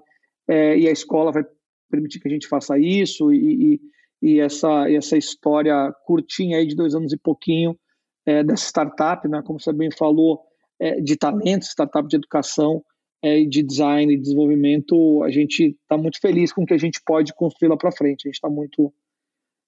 [0.48, 1.44] é, e a escola vai
[1.90, 3.82] permitir que a gente faça isso e, e,
[4.22, 7.78] e essa, essa história curtinha aí de dois anos e pouquinho
[8.26, 10.42] é, dessa startup, né, como você bem falou,
[10.80, 12.84] é, de talento, startup de educação
[13.22, 17.34] de design e desenvolvimento, a gente está muito feliz com o que a gente pode
[17.34, 18.26] construir lá para frente.
[18.26, 18.94] A gente está muito,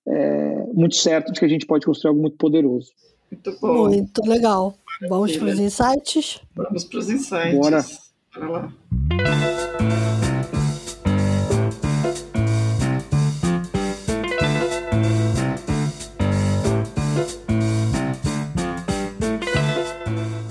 [0.08, 2.92] é, muito certo de que a gente pode construir algo muito poderoso.
[3.32, 3.88] Muito bom.
[3.88, 4.76] Muito legal.
[5.08, 6.42] Vamos para os insights?
[6.56, 7.58] Vamos para os insights.
[7.58, 7.86] Bora.
[8.34, 8.74] Para lá.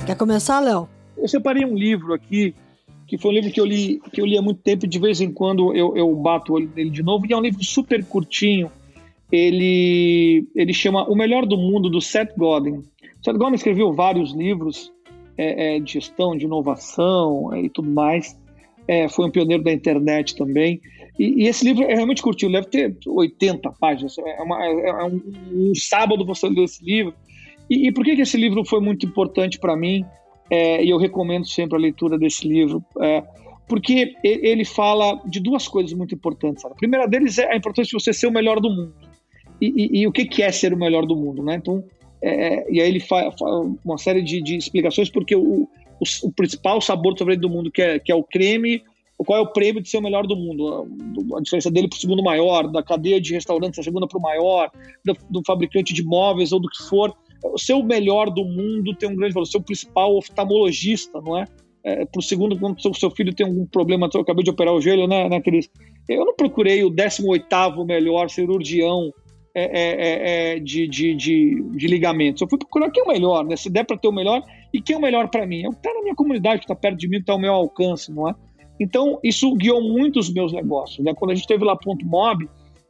[0.07, 0.88] Quer começar, Léo?
[1.16, 2.55] Eu separei um livro aqui,
[3.07, 5.20] que foi um livro que eu li, que eu li há muito tempo, de vez
[5.20, 8.05] em quando eu, eu bato o olho nele de novo, e é um livro super
[8.05, 8.72] curtinho.
[9.32, 12.82] Ele, ele chama O Melhor do Mundo, do Seth Godin.
[13.22, 14.92] Seth Godin escreveu vários livros
[15.36, 18.38] é, é, de gestão, de inovação é, e tudo mais.
[18.86, 20.80] É, foi um pioneiro da internet também.
[21.18, 24.18] E, e, esse livro é realmente curtinho, deve ter 80 páginas.
[24.18, 25.22] É, uma, é, é um,
[25.52, 27.14] um, sábado você lê esse livro
[27.70, 30.04] e, e por que, que esse livro foi muito importante para mim?
[30.50, 33.22] É, e eu recomendo sempre a leitura desse livro, é,
[33.68, 36.62] porque ele fala de duas coisas muito importantes.
[36.62, 36.74] Sabe?
[36.74, 39.09] A primeira deles é a importância de você ser o melhor do mundo.
[39.61, 41.56] E, e, e o que, que é ser o melhor do mundo, né?
[41.56, 41.84] Então,
[42.22, 43.34] é, e aí ele faz
[43.84, 45.68] uma série de, de explicações porque o, o,
[46.24, 48.82] o, principal sabor do mundo, que é, que é o creme,
[49.18, 50.88] qual é o prêmio de ser o melhor do mundo?
[51.34, 54.18] A, a diferença dele para o segundo maior, da cadeia de restaurantes, a segunda para
[54.18, 54.70] o maior,
[55.04, 59.08] do, do, fabricante de móveis ou do que for o seu melhor do mundo tem
[59.08, 61.44] um grande valor, o seu principal oftalmologista, não é?
[61.84, 64.74] é para o segundo, quando o seu filho tem algum problema, eu acabei de operar
[64.74, 65.70] o joelho, né, né Cris?
[66.08, 69.12] Eu não procurei o 18 melhor cirurgião
[69.55, 69.90] é, é,
[70.53, 72.40] é, é, de, de, de, de, ligamentos.
[72.40, 73.57] Eu fui procurar quem é o melhor, né?
[73.57, 74.42] Se der para ter o melhor,
[74.72, 75.64] e quem é o melhor para mim?
[75.64, 77.53] É o que está na minha comunidade, que está perto de mim, está ao meu
[77.53, 78.34] alcance, não é?
[78.78, 81.05] Então, isso guiou muito os meus negócios.
[81.05, 81.12] Né?
[81.14, 82.48] Quando a gente teve lá Ponto Mob,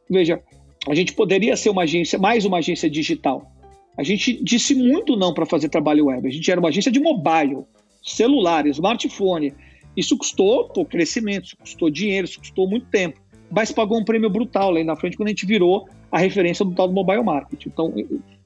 [0.09, 0.41] veja,
[0.87, 3.51] a gente poderia ser uma agência, mais uma agência digital.
[3.97, 6.27] A gente disse muito não para fazer trabalho web.
[6.27, 7.65] A gente era uma agência de mobile,
[8.01, 9.53] celular, smartphone.
[9.97, 13.19] Isso custou pô, crescimento, isso custou dinheiro, isso custou muito tempo.
[13.51, 16.73] Mas pagou um prêmio brutal lá na frente quando a gente virou a referência do
[16.73, 17.69] tal do mobile marketing.
[17.69, 17.93] Então,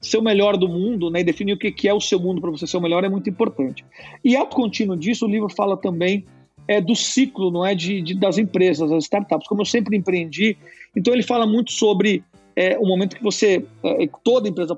[0.00, 2.50] ser o melhor do mundo, né, e definir o que é o seu mundo para
[2.50, 3.84] você ser o melhor é muito importante.
[4.24, 6.24] E ao contínuo disso, o livro fala também
[6.68, 9.48] é, do ciclo, não é, de, de, das empresas, das startups.
[9.48, 10.56] Como eu sempre empreendi,
[10.96, 12.22] então ele fala muito sobre
[12.58, 14.74] é o momento que você, é, toda empresa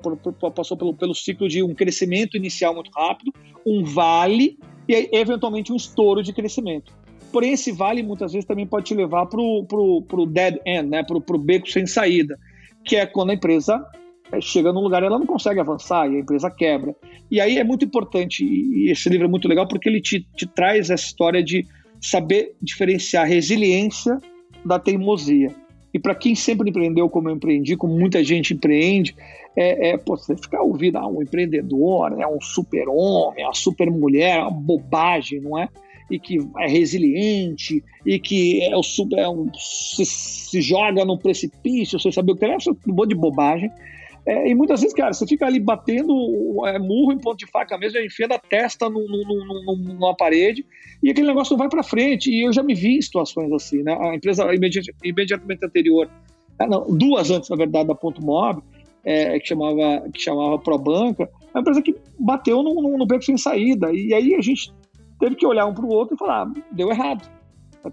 [0.53, 3.33] passou pelo, pelo ciclo de um crescimento inicial muito rápido,
[3.65, 6.91] um vale e eventualmente um estouro de crescimento.
[7.31, 11.03] Porém, esse vale muitas vezes também pode te levar para o dead end, né?
[11.03, 12.37] para o beco sem saída,
[12.83, 13.83] que é quando a empresa
[14.31, 16.95] é, chega num lugar ela não consegue avançar e a empresa quebra.
[17.29, 20.47] E aí é muito importante, e esse livro é muito legal porque ele te, te
[20.47, 21.65] traz essa história de
[22.01, 24.17] saber diferenciar resiliência
[24.65, 25.53] da teimosia.
[25.93, 29.15] E para quem sempre empreendeu como eu empreendi, como muita gente empreende,
[29.55, 34.41] é, é pô, você ficar ouvindo, ah, um empreendedor é um super-homem, uma super-mulher, é
[34.41, 35.67] uma bobagem, não é?
[36.09, 41.19] E que é resiliente, e que é, o super, é um, se, se, joga no
[41.19, 42.57] precipício, você saber o que é,
[42.87, 43.71] um monte de bobagem.
[44.25, 46.13] É, e muitas vezes, cara, você fica ali batendo
[46.65, 50.65] é, murro em ponto de faca mesmo, enfiando a testa no, no, no, numa parede,
[51.01, 52.29] e aquele negócio não vai para frente.
[52.29, 53.97] E eu já me vi em situações assim, né?
[53.99, 54.45] A empresa
[55.03, 56.09] imediatamente anterior,
[56.59, 58.61] ah, não, duas antes, na verdade, da Ponto Mob,
[59.03, 63.37] é, que chamava que chamava ProBanca, uma empresa que bateu no, no, no beco sem
[63.37, 63.91] saída.
[63.93, 64.71] E aí a gente
[65.19, 67.29] teve que olhar um para o outro e falar: ah, deu errado.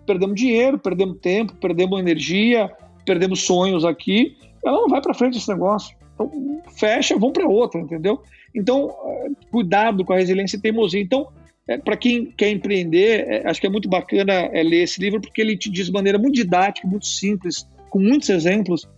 [0.04, 2.70] Perdemos dinheiro, perdemos tempo, perdemos energia,
[3.04, 4.36] perdemos sonhos aqui.
[4.64, 5.96] Ela não vai para frente esse negócio.
[6.14, 8.20] Então, fecha, vão para outra, entendeu?
[8.54, 11.00] Então, é, cuidado com a resiliência e teimosia.
[11.00, 11.28] Então,
[11.68, 15.20] é, para quem quer empreender, é, acho que é muito bacana é, ler esse livro,
[15.20, 18.88] porque ele te diz de maneira muito didática, muito simples, com muitos exemplos,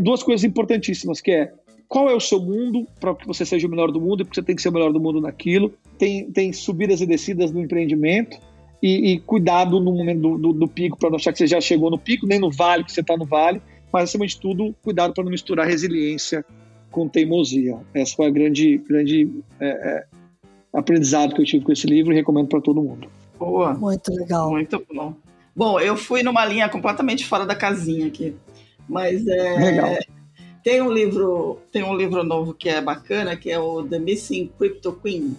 [0.00, 1.52] duas coisas importantíssimas, que é
[1.88, 4.40] qual é o seu mundo para que você seja o melhor do mundo e porque
[4.40, 5.72] você tem que ser o melhor do mundo naquilo.
[5.98, 8.38] Tem, tem subidas e descidas no empreendimento.
[8.82, 11.60] e, e cuidado no momento do, do, do pico, para não achar que você já
[11.60, 13.60] chegou no pico, nem no vale, que você está no vale,
[13.92, 16.44] mas acima de tudo, cuidado para não misturar resiliência
[16.90, 17.78] com teimosia.
[17.94, 19.30] Essa foi a grande, grande
[19.60, 20.04] é, é,
[20.72, 23.08] aprendizado que eu tive com esse livro e recomendo para todo mundo.
[23.38, 23.74] Boa.
[23.74, 24.50] Muito legal.
[24.50, 25.14] Muito bom.
[25.54, 28.34] Bom, eu fui numa linha completamente fora da casinha aqui,
[28.88, 29.96] mas é, legal.
[30.66, 34.50] Tem um livro, tem um livro novo que é bacana, que é o The Missing
[34.58, 35.36] Crypto Queen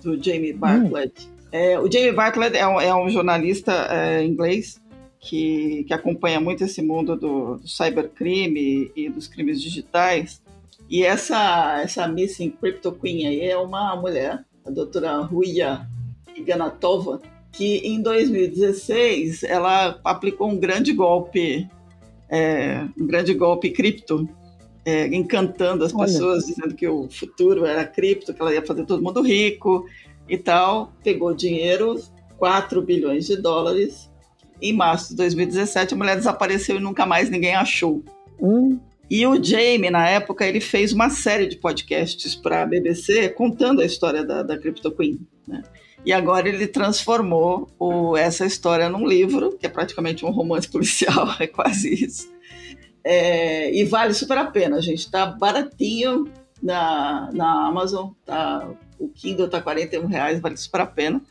[0.00, 1.26] do Jamie Bartlett.
[1.26, 1.48] Hum.
[1.50, 4.80] É, o Jamie Bartlett é um, é um jornalista é, inglês
[5.18, 10.40] que, que acompanha muito esse mundo do, do cybercrime e dos crimes digitais.
[10.88, 15.84] E essa, essa Missing Crypto Queen aí é uma mulher, a doutora Ruia
[16.36, 21.68] Iganatova, que em 2016 ela aplicou um grande golpe,
[22.28, 24.28] é, um grande golpe cripto,
[24.84, 26.06] é, encantando as Olha.
[26.06, 29.86] pessoas, dizendo que o futuro era cripto, que ela ia fazer todo mundo rico
[30.28, 30.92] e tal.
[31.02, 32.00] Pegou dinheiro,
[32.38, 34.10] 4 bilhões de dólares,
[34.62, 38.04] em março de 2017, a mulher desapareceu e nunca mais ninguém achou.
[38.40, 38.78] Hum.
[39.10, 43.80] E o Jamie, na época, ele fez uma série de podcasts para a BBC contando
[43.80, 45.18] a história da, da Crypto Queen.
[45.48, 45.62] Né?
[46.06, 51.28] E agora ele transformou o, essa história num livro, que é praticamente um romance policial,
[51.40, 52.30] é quase isso.
[53.04, 55.00] É, e vale super a pena, gente.
[55.00, 56.30] Está baratinho
[56.62, 58.10] na, na Amazon.
[58.24, 61.22] Tá, o Kindle está 41 reais, vale super a pena.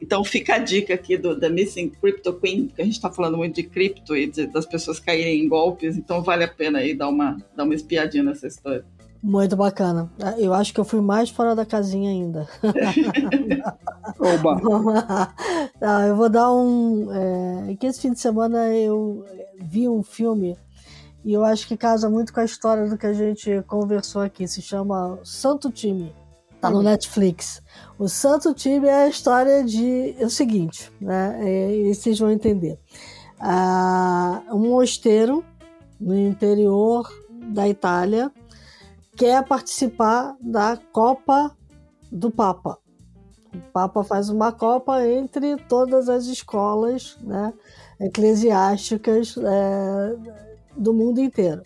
[0.00, 3.36] Então fica a dica aqui do The Missing Crypto Queen, porque a gente está falando
[3.36, 6.94] muito de cripto e de, das pessoas caírem em golpes, então vale a pena aí
[6.94, 8.84] dar uma, dar uma espiadinha nessa história.
[9.22, 10.10] Muito bacana.
[10.38, 12.48] Eu acho que eu fui mais fora da casinha ainda.
[14.18, 14.60] Oba!
[15.78, 17.08] Tá, eu vou dar um.
[17.10, 19.24] É, que esse fim de semana eu
[19.62, 20.54] vi um filme
[21.24, 24.46] e eu acho que casa muito com a história do que a gente conversou aqui.
[24.48, 26.14] Se chama Santo Time.
[26.60, 26.82] Tá no uhum.
[26.82, 27.62] Netflix.
[27.98, 30.14] O Santo Time é a história de.
[30.18, 31.38] É o seguinte, né?
[31.42, 32.78] É, e vocês vão entender.
[33.38, 35.42] Ah, um mosteiro
[35.98, 37.10] no interior
[37.52, 38.30] da Itália
[39.16, 41.56] quer participar da Copa
[42.12, 42.78] do Papa.
[43.54, 47.52] O Papa faz uma Copa entre todas as escolas né,
[48.00, 50.16] eclesiásticas é,
[50.80, 51.62] do mundo inteiro.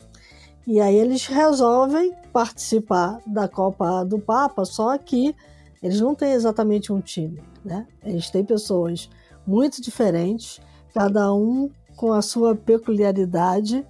[0.67, 5.35] E aí eles resolvem participar da Copa do Papa, só que
[5.83, 7.87] eles não têm exatamente um time, né?
[8.03, 9.11] Eles têm pessoas
[9.47, 10.61] muito diferentes,
[10.95, 13.87] cada um com a sua peculiaridade.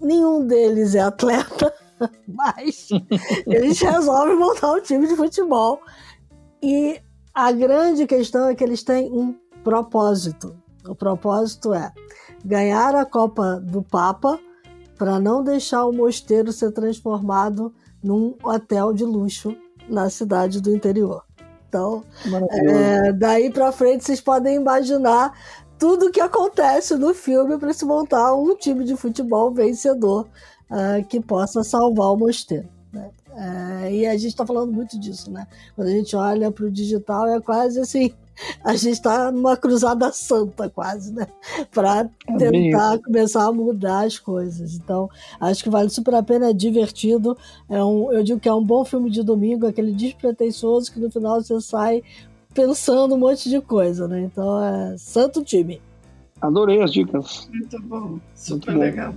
[0.00, 1.72] Nenhum deles é atleta,
[2.26, 2.88] mas
[3.46, 5.80] eles resolvem montar um time de futebol.
[6.60, 7.00] E
[7.32, 10.56] a grande questão é que eles têm um propósito.
[10.86, 11.92] O propósito é
[12.44, 14.40] ganhar a Copa do Papa
[15.00, 17.72] para não deixar o mosteiro ser transformado
[18.04, 19.56] num hotel de luxo
[19.88, 21.24] na cidade do interior.
[21.66, 22.04] Então,
[22.50, 25.32] é, daí para frente vocês podem imaginar
[25.78, 30.28] tudo o que acontece no filme para se montar um time de futebol vencedor
[30.70, 32.68] uh, que possa salvar o mosteiro.
[33.80, 33.94] Né?
[33.94, 35.46] E a gente está falando muito disso, né?
[35.74, 38.12] Quando a gente olha para o digital, é quase assim
[38.64, 41.26] a gente está numa cruzada santa quase, né?
[41.72, 44.74] Para é tentar começar a mudar as coisas.
[44.74, 45.08] Então,
[45.40, 47.36] acho que vale super a pena, é divertido.
[47.68, 51.10] É um, eu digo que é um bom filme de domingo, aquele despretensioso que no
[51.10, 52.02] final você sai
[52.54, 54.20] pensando um monte de coisa, né?
[54.20, 55.80] Então, é santo time.
[56.40, 57.48] Adorei as dicas.
[57.52, 59.14] Muito bom, super Muito legal.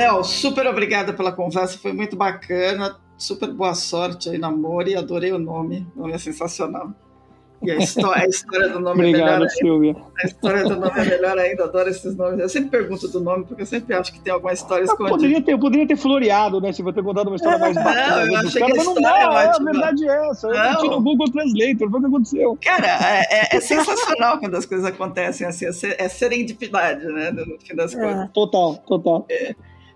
[0.00, 2.96] Léo, super obrigada pela conversa, foi muito bacana.
[3.18, 5.86] Super boa sorte aí no amor e adorei o nome.
[5.94, 6.90] O nome é sensacional.
[7.62, 9.90] E a história, a história do nome Obrigado, é melhor Silvia.
[9.90, 10.06] Ainda.
[10.18, 12.40] A história do nome é melhor ainda, adoro esses nomes.
[12.40, 15.10] Eu sempre pergunto do nome, porque eu sempre acho que tem alguma história escondida.
[15.10, 16.72] Poderia ter, poderia ter floreado, né?
[16.72, 18.24] Se você ter contado uma história mais bacana.
[18.24, 20.46] Não, eu achei cara, que a não dá, é, a verdade é essa.
[20.48, 20.90] Eu não.
[20.92, 22.58] no Google Translator, foi o que aconteceu.
[22.62, 25.66] Cara, é, é, é, sensacional quando as coisas acontecem assim,
[25.98, 27.30] é serendipidade, né?
[27.30, 28.00] No fim das é.
[28.00, 28.30] contas.
[28.32, 29.26] Total, total.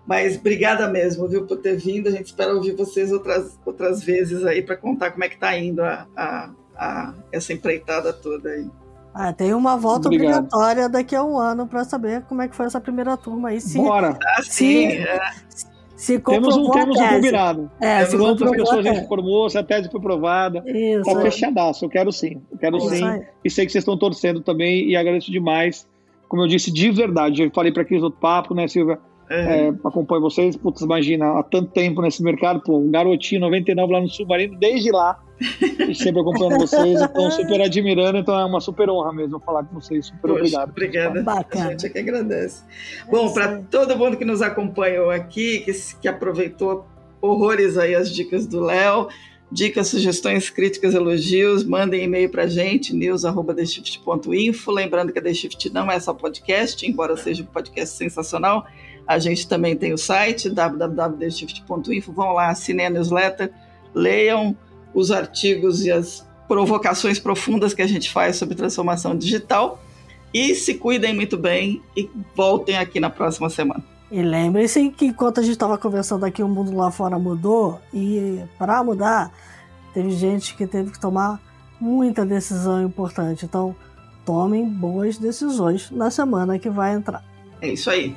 [0.05, 0.07] É.
[0.07, 2.07] Mas obrigada mesmo, viu, por ter vindo.
[2.07, 5.57] A gente espera ouvir vocês outras, outras vezes aí para contar como é que está
[5.57, 8.69] indo a, a, a, essa empreitada toda aí.
[9.17, 10.39] Ah, tem uma volta Obrigado.
[10.39, 13.61] obrigatória daqui a um ano para saber como é que foi essa primeira turma aí.
[13.61, 14.19] Se, Bora!
[14.21, 15.19] Ah, sim, se, é.
[15.95, 17.71] se temos um, temos um combinado.
[17.79, 20.61] É, se quantas pessoas a gente formou, se a tese foi aprovada.
[20.67, 21.03] Isso.
[21.03, 21.85] Tá fechadaço.
[21.85, 22.41] Eu quero sim.
[22.51, 23.05] Eu quero Isso sim.
[23.05, 23.23] Aí.
[23.41, 25.87] E sei que vocês estão torcendo também e agradeço demais.
[26.27, 27.43] Como eu disse, de verdade.
[27.43, 28.99] Eu falei para aqui no outro papo, né, Silvia?
[29.29, 29.67] É.
[29.67, 34.01] É, acompanho vocês, putz, imagina, há tanto tempo nesse mercado, pô, um garotinho 99 lá
[34.01, 35.19] no Submarino, desde lá,
[35.89, 39.79] e sempre acompanhando vocês, então super admirando, então é uma super honra mesmo falar com
[39.79, 40.69] vocês, super Poxa, obrigado.
[40.69, 41.67] Obrigada, Bacana.
[41.67, 42.63] a gente é que agradece.
[43.07, 45.71] É Bom, para todo mundo que nos acompanhou aqui, que,
[46.01, 46.85] que aproveitou
[47.19, 49.07] horrores aí as dicas do Léo,
[49.51, 54.71] Dicas, sugestões, críticas, elogios, mandem e-mail para a gente, news.theshift.info.
[54.71, 58.65] Lembrando que a The Shift não é só podcast, embora seja um podcast sensacional.
[59.07, 62.11] A gente também tem o site www.theshift.info.
[62.11, 63.51] Vão lá, assinem a newsletter,
[63.93, 64.55] leiam
[64.93, 69.79] os artigos e as provocações profundas que a gente faz sobre transformação digital.
[70.33, 73.83] E se cuidem muito bem e voltem aqui na próxima semana.
[74.11, 78.41] E lembrem-se que enquanto a gente estava conversando aqui, o mundo lá fora mudou e
[78.57, 79.31] para mudar,
[79.93, 81.41] teve gente que teve que tomar
[81.79, 83.45] muita decisão importante.
[83.45, 83.75] Então,
[84.25, 87.23] tomem boas decisões na semana que vai entrar.
[87.61, 88.15] É isso aí.